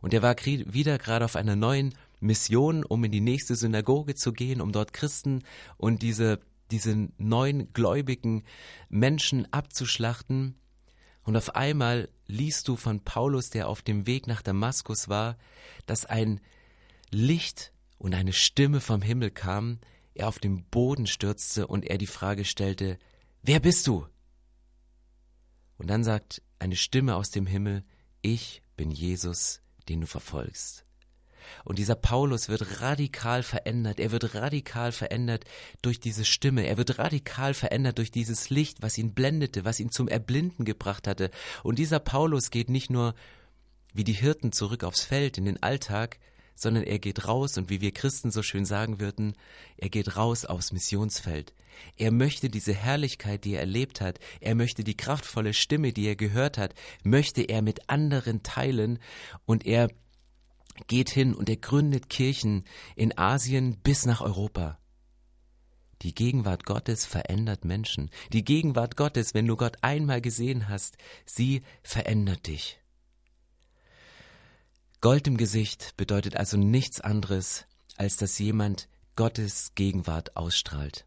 Und 0.00 0.14
er 0.14 0.22
war 0.22 0.36
wieder 0.38 0.98
gerade 0.98 1.24
auf 1.24 1.36
einer 1.36 1.56
neuen 1.56 1.94
Mission, 2.20 2.84
um 2.84 3.04
in 3.04 3.12
die 3.12 3.20
nächste 3.20 3.56
Synagoge 3.56 4.14
zu 4.14 4.32
gehen, 4.32 4.60
um 4.60 4.72
dort 4.72 4.92
Christen 4.92 5.42
und 5.76 6.02
diese, 6.02 6.40
diese 6.70 7.08
neuen 7.18 7.72
gläubigen 7.72 8.44
Menschen 8.88 9.52
abzuschlachten. 9.52 10.54
Und 11.22 11.36
auf 11.36 11.54
einmal 11.54 12.08
liest 12.26 12.68
du 12.68 12.76
von 12.76 13.00
Paulus, 13.00 13.50
der 13.50 13.68
auf 13.68 13.82
dem 13.82 14.06
Weg 14.06 14.26
nach 14.26 14.42
Damaskus 14.42 15.08
war, 15.08 15.36
dass 15.86 16.06
ein 16.06 16.40
Licht 17.10 17.72
und 17.98 18.14
eine 18.14 18.32
Stimme 18.32 18.80
vom 18.80 19.02
Himmel 19.02 19.30
kam, 19.30 19.80
er 20.14 20.28
auf 20.28 20.38
den 20.38 20.64
Boden 20.64 21.06
stürzte 21.06 21.66
und 21.66 21.84
er 21.84 21.98
die 21.98 22.06
Frage 22.06 22.44
stellte, 22.44 22.98
Wer 23.42 23.60
bist 23.60 23.86
du? 23.86 24.06
Und 25.78 25.88
dann 25.88 26.04
sagt 26.04 26.42
eine 26.58 26.76
Stimme 26.76 27.16
aus 27.16 27.30
dem 27.30 27.46
Himmel, 27.46 27.84
Ich 28.20 28.62
bin 28.76 28.90
Jesus, 28.90 29.62
den 29.88 30.02
du 30.02 30.06
verfolgst. 30.06 30.84
Und 31.64 31.78
dieser 31.78 31.94
Paulus 31.94 32.48
wird 32.48 32.80
radikal 32.80 33.42
verändert. 33.42 33.98
Er 33.98 34.12
wird 34.12 34.34
radikal 34.34 34.92
verändert 34.92 35.44
durch 35.82 36.00
diese 36.00 36.24
Stimme. 36.24 36.66
Er 36.66 36.76
wird 36.76 36.98
radikal 36.98 37.54
verändert 37.54 37.98
durch 37.98 38.10
dieses 38.10 38.50
Licht, 38.50 38.82
was 38.82 38.98
ihn 38.98 39.14
blendete, 39.14 39.64
was 39.64 39.80
ihn 39.80 39.90
zum 39.90 40.08
Erblinden 40.08 40.64
gebracht 40.64 41.06
hatte. 41.06 41.30
Und 41.62 41.78
dieser 41.78 41.98
Paulus 41.98 42.50
geht 42.50 42.70
nicht 42.70 42.90
nur 42.90 43.14
wie 43.92 44.04
die 44.04 44.12
Hirten 44.12 44.52
zurück 44.52 44.84
aufs 44.84 45.02
Feld 45.02 45.38
in 45.38 45.44
den 45.44 45.62
Alltag, 45.62 46.18
sondern 46.60 46.84
er 46.84 46.98
geht 46.98 47.26
raus 47.26 47.56
und 47.56 47.70
wie 47.70 47.80
wir 47.80 47.92
Christen 47.92 48.30
so 48.30 48.42
schön 48.42 48.66
sagen 48.66 49.00
würden, 49.00 49.34
er 49.78 49.88
geht 49.88 50.16
raus 50.16 50.44
aufs 50.44 50.72
Missionsfeld. 50.72 51.54
Er 51.96 52.10
möchte 52.10 52.50
diese 52.50 52.74
Herrlichkeit, 52.74 53.44
die 53.44 53.54
er 53.54 53.60
erlebt 53.60 54.02
hat, 54.02 54.18
er 54.40 54.54
möchte 54.54 54.84
die 54.84 54.96
kraftvolle 54.96 55.54
Stimme, 55.54 55.92
die 55.92 56.06
er 56.06 56.16
gehört 56.16 56.58
hat, 56.58 56.74
möchte 57.02 57.42
er 57.42 57.62
mit 57.62 57.88
anderen 57.88 58.42
teilen 58.42 58.98
und 59.46 59.66
er 59.66 59.88
geht 60.86 61.08
hin 61.08 61.34
und 61.34 61.48
er 61.48 61.56
gründet 61.56 62.10
Kirchen 62.10 62.64
in 62.94 63.16
Asien 63.16 63.78
bis 63.82 64.04
nach 64.04 64.20
Europa. 64.20 64.78
Die 66.02 66.14
Gegenwart 66.14 66.64
Gottes 66.64 67.04
verändert 67.04 67.64
Menschen. 67.64 68.10
Die 68.32 68.44
Gegenwart 68.44 68.96
Gottes, 68.96 69.34
wenn 69.34 69.46
du 69.46 69.56
Gott 69.56 69.76
einmal 69.82 70.20
gesehen 70.20 70.68
hast, 70.68 70.96
sie 71.26 71.62
verändert 71.82 72.46
dich. 72.46 72.79
Gold 75.02 75.26
im 75.26 75.38
Gesicht 75.38 75.96
bedeutet 75.96 76.36
also 76.36 76.58
nichts 76.58 77.00
anderes, 77.00 77.64
als 77.96 78.18
dass 78.18 78.38
jemand 78.38 78.86
Gottes 79.16 79.72
Gegenwart 79.74 80.36
ausstrahlt, 80.36 81.06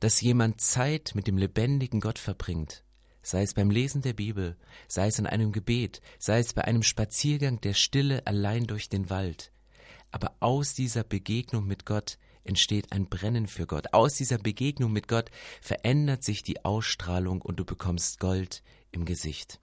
dass 0.00 0.22
jemand 0.22 0.62
Zeit 0.62 1.12
mit 1.14 1.26
dem 1.26 1.36
lebendigen 1.36 2.00
Gott 2.00 2.18
verbringt, 2.18 2.82
sei 3.20 3.42
es 3.42 3.52
beim 3.52 3.68
Lesen 3.68 4.00
der 4.00 4.14
Bibel, 4.14 4.56
sei 4.88 5.08
es 5.08 5.18
in 5.18 5.26
einem 5.26 5.52
Gebet, 5.52 6.00
sei 6.18 6.38
es 6.38 6.54
bei 6.54 6.64
einem 6.64 6.82
Spaziergang 6.82 7.60
der 7.60 7.74
Stille 7.74 8.26
allein 8.26 8.66
durch 8.66 8.88
den 8.88 9.10
Wald. 9.10 9.52
Aber 10.12 10.34
aus 10.40 10.72
dieser 10.72 11.04
Begegnung 11.04 11.66
mit 11.66 11.84
Gott 11.84 12.16
entsteht 12.42 12.90
ein 12.92 13.06
Brennen 13.06 13.48
für 13.48 13.66
Gott. 13.66 13.92
Aus 13.92 14.14
dieser 14.14 14.38
Begegnung 14.38 14.92
mit 14.92 15.08
Gott 15.08 15.30
verändert 15.60 16.24
sich 16.24 16.42
die 16.42 16.64
Ausstrahlung 16.64 17.42
und 17.42 17.60
du 17.60 17.66
bekommst 17.66 18.18
Gold 18.18 18.62
im 18.92 19.04
Gesicht. 19.04 19.60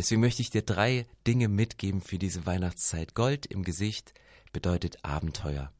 Deswegen 0.00 0.22
möchte 0.22 0.40
ich 0.40 0.48
dir 0.48 0.62
drei 0.62 1.04
Dinge 1.26 1.48
mitgeben 1.48 2.00
für 2.00 2.16
diese 2.16 2.46
Weihnachtszeit. 2.46 3.14
Gold 3.14 3.44
im 3.44 3.64
Gesicht 3.64 4.14
bedeutet 4.50 5.04
Abenteuer, 5.04 5.70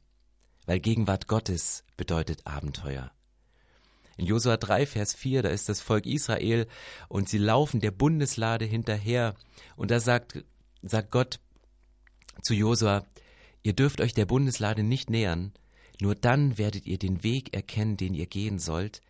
weil 0.67 0.79
Gegenwart 0.79 1.25
Gottes 1.25 1.83
bedeutet 1.97 2.45
Abenteuer. 2.45 3.11
In 4.17 4.27
Josua 4.27 4.57
3, 4.57 4.85
Vers 4.85 5.15
4, 5.15 5.41
da 5.41 5.49
ist 5.49 5.69
das 5.69 5.81
Volk 5.81 6.05
Israel 6.05 6.67
und 7.07 7.29
sie 7.29 7.39
laufen 7.39 7.79
der 7.79 7.89
Bundeslade 7.89 8.63
hinterher 8.63 9.33
und 9.75 9.89
da 9.89 9.99
sagt, 9.99 10.45
sagt 10.83 11.09
Gott 11.09 11.39
zu 12.43 12.53
Josua, 12.53 13.07
ihr 13.63 13.73
dürft 13.73 14.01
euch 14.01 14.13
der 14.13 14.27
Bundeslade 14.27 14.83
nicht 14.83 15.09
nähern, 15.09 15.51
nur 15.99 16.13
dann 16.13 16.59
werdet 16.59 16.85
ihr 16.85 16.99
den 16.99 17.23
Weg 17.23 17.55
erkennen, 17.55 17.97
den 17.97 18.13
ihr 18.13 18.27
gehen 18.27 18.59
sollt, 18.59 19.01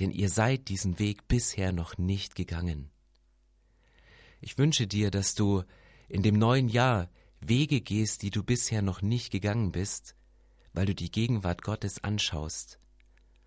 denn 0.00 0.10
ihr 0.10 0.28
seid 0.28 0.66
diesen 0.66 0.98
Weg 0.98 1.28
bisher 1.28 1.70
noch 1.70 1.98
nicht 1.98 2.34
gegangen. 2.34 2.90
Ich 4.46 4.58
wünsche 4.58 4.86
dir, 4.86 5.10
dass 5.10 5.34
du 5.34 5.64
in 6.08 6.22
dem 6.22 6.38
neuen 6.38 6.68
Jahr 6.68 7.10
Wege 7.40 7.80
gehst, 7.80 8.22
die 8.22 8.30
du 8.30 8.44
bisher 8.44 8.80
noch 8.80 9.02
nicht 9.02 9.32
gegangen 9.32 9.72
bist, 9.72 10.14
weil 10.72 10.86
du 10.86 10.94
die 10.94 11.10
Gegenwart 11.10 11.62
Gottes 11.62 12.04
anschaust. 12.04 12.78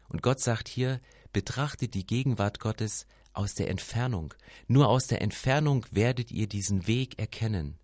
Und 0.09 0.21
Gott 0.21 0.41
sagt 0.41 0.67
hier, 0.67 0.99
betrachte 1.31 1.87
die 1.87 2.05
Gegenwart 2.05 2.59
Gottes 2.59 3.07
aus 3.31 3.53
der 3.53 3.69
Entfernung. 3.69 4.33
Nur 4.67 4.89
aus 4.89 5.07
der 5.07 5.21
Entfernung 5.21 5.85
werdet 5.89 6.31
ihr 6.31 6.49
diesen 6.49 6.85
Weg 6.85 7.17
erkennen. 7.17 7.79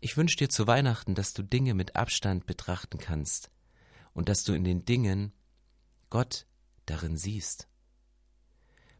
Ich 0.00 0.18
wünsche 0.18 0.36
dir 0.36 0.50
zu 0.50 0.66
Weihnachten, 0.66 1.14
dass 1.14 1.32
du 1.32 1.42
Dinge 1.42 1.72
mit 1.72 1.96
Abstand 1.96 2.44
betrachten 2.44 2.98
kannst 2.98 3.50
und 4.12 4.28
dass 4.28 4.44
du 4.44 4.52
in 4.52 4.64
den 4.64 4.84
Dingen 4.84 5.32
Gott 6.10 6.46
darin 6.84 7.16
siehst. 7.16 7.66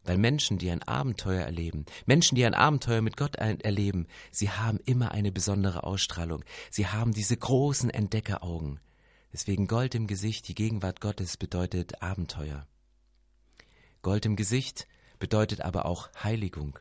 Weil 0.07 0.17
Menschen, 0.17 0.57
die 0.57 0.71
ein 0.71 0.83
Abenteuer 0.83 1.43
erleben, 1.43 1.85
Menschen, 2.05 2.35
die 2.35 2.45
ein 2.45 2.53
Abenteuer 2.53 3.01
mit 3.01 3.17
Gott 3.17 3.35
erleben, 3.35 4.07
sie 4.31 4.49
haben 4.49 4.79
immer 4.85 5.11
eine 5.11 5.33
besondere 5.33 5.83
Ausstrahlung. 5.83 6.45
Sie 6.71 6.87
haben 6.87 7.13
diese 7.13 7.35
großen 7.35 7.89
Entdeckeraugen. 7.89 8.79
Deswegen 9.33 9.67
Gold 9.67 9.95
im 9.95 10.07
Gesicht, 10.07 10.47
die 10.47 10.55
Gegenwart 10.55 11.01
Gottes 11.01 11.35
bedeutet 11.35 12.01
Abenteuer. 12.01 12.65
Gold 14.01 14.25
im 14.25 14.37
Gesicht 14.37 14.87
bedeutet 15.19 15.59
aber 15.59 15.85
auch 15.85 16.09
Heiligung. 16.23 16.79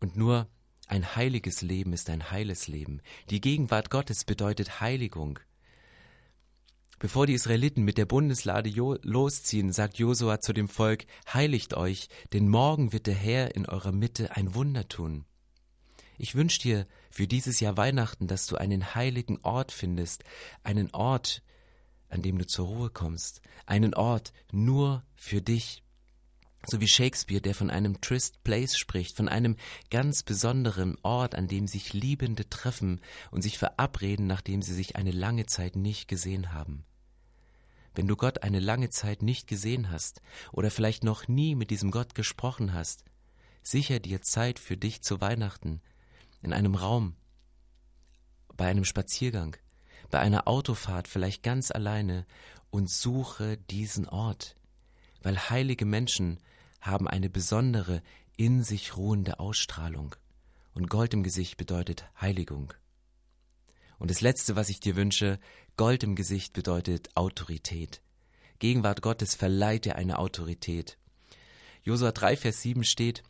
Und 0.00 0.16
nur 0.16 0.48
ein 0.86 1.14
heiliges 1.14 1.60
Leben 1.60 1.92
ist 1.92 2.08
ein 2.08 2.30
heiles 2.30 2.68
Leben. 2.68 3.02
Die 3.28 3.42
Gegenwart 3.42 3.90
Gottes 3.90 4.24
bedeutet 4.24 4.80
Heiligung. 4.80 5.38
Bevor 7.00 7.26
die 7.26 7.32
Israeliten 7.32 7.82
mit 7.82 7.96
der 7.96 8.04
Bundeslade 8.04 8.68
losziehen, 8.68 9.72
sagt 9.72 9.96
Josua 9.96 10.40
zu 10.40 10.52
dem 10.52 10.68
Volk, 10.68 11.06
Heiligt 11.32 11.72
euch, 11.72 12.08
denn 12.34 12.46
morgen 12.46 12.92
wird 12.92 13.06
der 13.06 13.14
Herr 13.14 13.54
in 13.54 13.64
eurer 13.64 13.90
Mitte 13.90 14.36
ein 14.36 14.54
Wunder 14.54 14.86
tun. 14.86 15.24
Ich 16.18 16.34
wünsche 16.34 16.60
dir 16.60 16.86
für 17.10 17.26
dieses 17.26 17.58
Jahr 17.58 17.78
Weihnachten, 17.78 18.26
dass 18.26 18.44
du 18.44 18.56
einen 18.56 18.94
heiligen 18.94 19.38
Ort 19.40 19.72
findest, 19.72 20.24
einen 20.62 20.90
Ort, 20.92 21.42
an 22.10 22.20
dem 22.20 22.36
du 22.36 22.46
zur 22.46 22.66
Ruhe 22.66 22.90
kommst, 22.90 23.40
einen 23.64 23.94
Ort 23.94 24.34
nur 24.52 25.02
für 25.14 25.40
dich. 25.40 25.82
So 26.66 26.82
wie 26.82 26.88
Shakespeare, 26.88 27.40
der 27.40 27.54
von 27.54 27.70
einem 27.70 28.02
Trist 28.02 28.44
Place 28.44 28.76
spricht, 28.76 29.16
von 29.16 29.30
einem 29.30 29.56
ganz 29.88 30.22
besonderen 30.22 30.98
Ort, 31.02 31.34
an 31.34 31.48
dem 31.48 31.66
sich 31.66 31.94
Liebende 31.94 32.50
treffen 32.50 33.00
und 33.30 33.40
sich 33.40 33.56
verabreden, 33.56 34.26
nachdem 34.26 34.60
sie 34.60 34.74
sich 34.74 34.96
eine 34.96 35.12
lange 35.12 35.46
Zeit 35.46 35.76
nicht 35.76 36.06
gesehen 36.06 36.52
haben. 36.52 36.84
Wenn 37.94 38.06
du 38.06 38.16
Gott 38.16 38.42
eine 38.42 38.60
lange 38.60 38.90
Zeit 38.90 39.22
nicht 39.22 39.46
gesehen 39.46 39.90
hast 39.90 40.22
oder 40.52 40.70
vielleicht 40.70 41.04
noch 41.04 41.28
nie 41.28 41.54
mit 41.54 41.70
diesem 41.70 41.90
Gott 41.90 42.14
gesprochen 42.14 42.72
hast, 42.72 43.04
sicher 43.62 43.98
dir 43.98 44.22
Zeit 44.22 44.58
für 44.58 44.76
dich 44.76 45.02
zu 45.02 45.20
Weihnachten, 45.20 45.80
in 46.42 46.52
einem 46.52 46.74
Raum, 46.74 47.16
bei 48.56 48.66
einem 48.66 48.84
Spaziergang, 48.84 49.56
bei 50.10 50.18
einer 50.20 50.48
Autofahrt, 50.48 51.08
vielleicht 51.08 51.42
ganz 51.42 51.70
alleine, 51.70 52.26
und 52.70 52.88
suche 52.88 53.56
diesen 53.56 54.08
Ort, 54.08 54.56
weil 55.22 55.50
heilige 55.50 55.84
Menschen 55.84 56.38
haben 56.80 57.08
eine 57.08 57.28
besondere, 57.28 58.02
in 58.36 58.62
sich 58.62 58.96
ruhende 58.96 59.40
Ausstrahlung, 59.40 60.14
und 60.72 60.88
Gold 60.88 61.12
im 61.14 61.22
Gesicht 61.22 61.56
bedeutet 61.56 62.04
Heiligung. 62.20 62.72
Und 64.00 64.10
das 64.10 64.22
Letzte, 64.22 64.56
was 64.56 64.70
ich 64.70 64.80
dir 64.80 64.96
wünsche, 64.96 65.38
Gold 65.76 66.02
im 66.02 66.16
Gesicht 66.16 66.54
bedeutet 66.54 67.10
Autorität. 67.14 68.00
Gegenwart 68.58 69.02
Gottes 69.02 69.34
verleiht 69.34 69.84
dir 69.84 69.96
eine 69.96 70.18
Autorität. 70.18 70.96
Josua 71.82 72.10
3, 72.10 72.36
Vers 72.38 72.62
7 72.62 72.82
steht, 72.82 73.22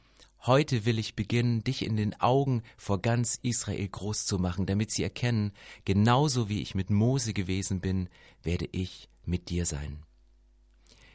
Heute 0.47 0.87
will 0.87 1.01
ich 1.01 1.17
beginnen, 1.17 1.65
dich 1.65 1.85
in 1.85 1.97
den 1.97 2.19
Augen 2.21 2.63
vor 2.77 3.03
ganz 3.03 3.39
Israel 3.43 3.87
groß 3.87 4.25
zu 4.27 4.39
machen, 4.39 4.65
damit 4.65 4.93
sie 4.93 5.03
erkennen, 5.03 5.53
genauso 5.85 6.49
wie 6.49 6.63
ich 6.63 6.77
mit 6.77 6.89
Mose 6.89 7.35
gewesen 7.35 7.81
bin, 7.81 8.09
werde 8.45 8.69
ich 8.71 9.09
mit 9.25 9.51
dir 9.51 9.67
sein. 9.67 10.05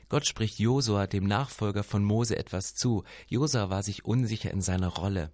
Gott 0.10 0.28
spricht 0.28 0.60
Josua, 0.60 1.08
dem 1.08 1.24
Nachfolger 1.24 1.84
von 1.84 2.04
Mose, 2.04 2.38
etwas 2.38 2.76
zu. 2.76 3.06
Josua 3.28 3.70
war 3.70 3.84
sich 3.84 4.04
unsicher 4.04 4.52
in 4.52 4.62
seiner 4.62 4.90
Rolle, 4.90 5.32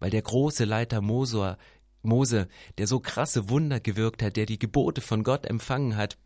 weil 0.00 0.10
der 0.10 0.22
große 0.22 0.64
Leiter 0.64 1.02
Mosua 1.02 1.58
Mose, 2.04 2.48
der 2.78 2.86
so 2.86 3.00
krasse 3.00 3.48
Wunder 3.48 3.80
gewirkt 3.80 4.22
hat, 4.22 4.36
der 4.36 4.46
die 4.46 4.58
Gebote 4.58 5.00
von 5.00 5.24
Gott 5.24 5.46
empfangen 5.46 5.96
hat, 5.96 6.16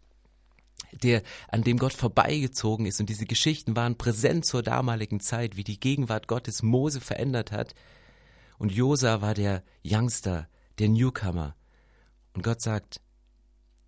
der, 1.03 1.23
an 1.49 1.63
dem 1.63 1.79
Gott 1.79 1.93
vorbeigezogen 1.93 2.87
ist. 2.87 3.01
Und 3.01 3.09
diese 3.09 3.27
Geschichten 3.27 3.77
waren 3.77 3.99
präsent 3.99 4.45
zur 4.45 4.63
damaligen 4.63 5.21
Zeit, 5.21 5.57
wie 5.57 5.65
die 5.65 5.81
Gegenwart 5.81 6.29
Gottes 6.29 6.63
Mose 6.63 7.01
verändert 7.01 7.53
hat. 7.53 7.75
Und 8.59 8.73
Josa 8.73 9.21
war 9.21 9.35
der 9.35 9.63
Youngster, 9.85 10.49
der 10.79 10.89
Newcomer. 10.89 11.55
Und 12.35 12.43
Gott 12.43 12.63
sagt, 12.63 13.01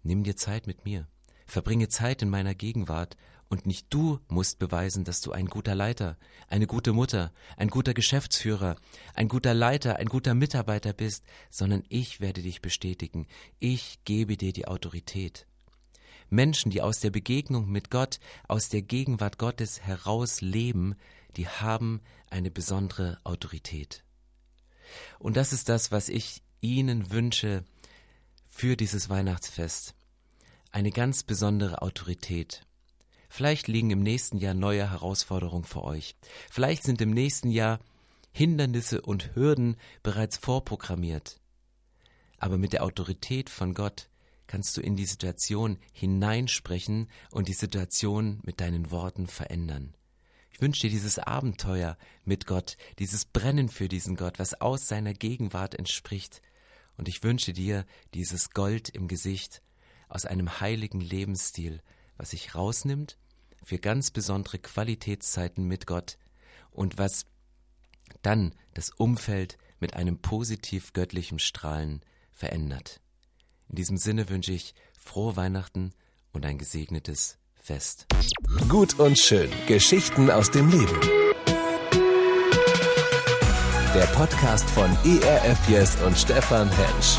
nimm 0.03 0.24
dir 0.24 0.37
Zeit 0.37 0.66
mit 0.66 0.85
mir, 0.85 1.07
verbringe 1.46 1.88
Zeit 1.88 2.22
in 2.22 2.31
meiner 2.31 2.55
Gegenwart 2.55 3.16
und 3.50 3.66
nicht 3.66 3.88
du 3.90 4.20
musst 4.28 4.60
beweisen, 4.60 5.02
dass 5.04 5.20
du 5.20 5.32
ein 5.32 5.46
guter 5.46 5.74
Leiter, 5.74 6.16
eine 6.48 6.68
gute 6.68 6.92
Mutter, 6.92 7.32
ein 7.56 7.68
guter 7.68 7.94
Geschäftsführer, 7.94 8.76
ein 9.14 9.26
guter 9.26 9.54
Leiter, 9.54 9.96
ein 9.96 10.06
guter 10.06 10.34
Mitarbeiter 10.34 10.92
bist, 10.92 11.24
sondern 11.50 11.82
ich 11.88 12.20
werde 12.20 12.42
dich 12.42 12.62
bestätigen. 12.62 13.26
Ich 13.58 13.98
gebe 14.04 14.36
dir 14.36 14.52
die 14.52 14.68
Autorität. 14.68 15.46
Menschen, 16.30 16.70
die 16.70 16.80
aus 16.80 17.00
der 17.00 17.10
Begegnung 17.10 17.68
mit 17.68 17.90
Gott, 17.90 18.20
aus 18.46 18.68
der 18.68 18.82
Gegenwart 18.82 19.36
Gottes 19.36 19.80
heraus 19.80 20.40
leben, 20.40 20.94
die 21.36 21.48
haben 21.48 22.00
eine 22.30 22.52
besondere 22.52 23.18
Autorität. 23.24 24.04
Und 25.18 25.36
das 25.36 25.52
ist 25.52 25.68
das, 25.68 25.90
was 25.90 26.08
ich 26.08 26.42
Ihnen 26.60 27.10
wünsche 27.10 27.64
für 28.46 28.76
dieses 28.76 29.08
Weihnachtsfest. 29.08 29.94
Eine 30.70 30.92
ganz 30.92 31.24
besondere 31.24 31.82
Autorität. 31.82 32.64
Vielleicht 33.33 33.69
liegen 33.69 33.90
im 33.90 34.03
nächsten 34.03 34.38
Jahr 34.38 34.55
neue 34.55 34.90
Herausforderungen 34.90 35.64
für 35.64 35.85
euch. 35.85 36.16
Vielleicht 36.51 36.83
sind 36.83 37.01
im 37.01 37.12
nächsten 37.12 37.49
Jahr 37.51 37.79
Hindernisse 38.33 39.01
und 39.01 39.37
Hürden 39.37 39.77
bereits 40.03 40.37
vorprogrammiert. 40.37 41.40
Aber 42.38 42.59
mit 42.59 42.73
der 42.73 42.83
Autorität 42.83 43.49
von 43.49 43.73
Gott 43.73 44.09
kannst 44.49 44.77
du 44.77 44.81
in 44.81 44.97
die 44.97 45.07
Situation 45.07 45.79
hineinsprechen 45.93 47.09
und 47.31 47.47
die 47.47 47.55
Situation 47.55 48.40
mit 48.43 48.61
deinen 48.61 48.90
Worten 48.90 49.29
verändern. 49.29 49.95
Ich 50.51 50.61
wünsche 50.61 50.83
dir 50.83 50.90
dieses 50.90 51.21
Abenteuer 51.21 51.97
mit 52.25 52.47
Gott, 52.47 52.77
dieses 52.99 53.25
Brennen 53.25 53.69
für 53.69 53.88
diesen 53.88 54.16
Gott, 54.16 54.40
was 54.40 54.61
aus 54.61 54.88
seiner 54.88 55.14
Gegenwart 55.14 55.77
entspricht. 55.77 56.43
Und 56.97 57.07
ich 57.07 57.23
wünsche 57.23 57.53
dir 57.53 57.87
dieses 58.12 58.51
Gold 58.51 58.88
im 58.88 59.07
Gesicht 59.07 59.62
aus 60.09 60.27
einem 60.27 60.61
heiligen 60.61 61.01
Lebensstil, 61.01 61.81
was 62.20 62.30
sich 62.30 62.54
rausnimmt 62.54 63.16
für 63.62 63.78
ganz 63.78 64.11
besondere 64.11 64.59
Qualitätszeiten 64.59 65.64
mit 65.64 65.87
Gott 65.87 66.18
und 66.70 66.98
was 66.98 67.24
dann 68.20 68.54
das 68.74 68.90
Umfeld 68.90 69.56
mit 69.78 69.94
einem 69.94 70.18
positiv 70.18 70.92
göttlichen 70.92 71.38
Strahlen 71.38 72.02
verändert. 72.30 73.00
In 73.70 73.76
diesem 73.76 73.96
Sinne 73.96 74.28
wünsche 74.28 74.52
ich 74.52 74.74
frohe 74.98 75.37
Weihnachten 75.37 75.92
und 76.35 76.44
ein 76.44 76.59
gesegnetes 76.59 77.38
Fest. 77.54 78.06
Gut 78.68 78.98
und 78.98 79.18
schön. 79.18 79.50
Geschichten 79.66 80.30
aus 80.30 80.50
dem 80.50 80.68
Leben. 80.68 81.00
Der 83.94 84.06
Podcast 84.14 84.68
von 84.68 84.90
ERF 85.06 85.68
Yes 85.70 85.96
und 86.02 86.18
Stefan 86.18 86.70
Hensch. 86.70 87.18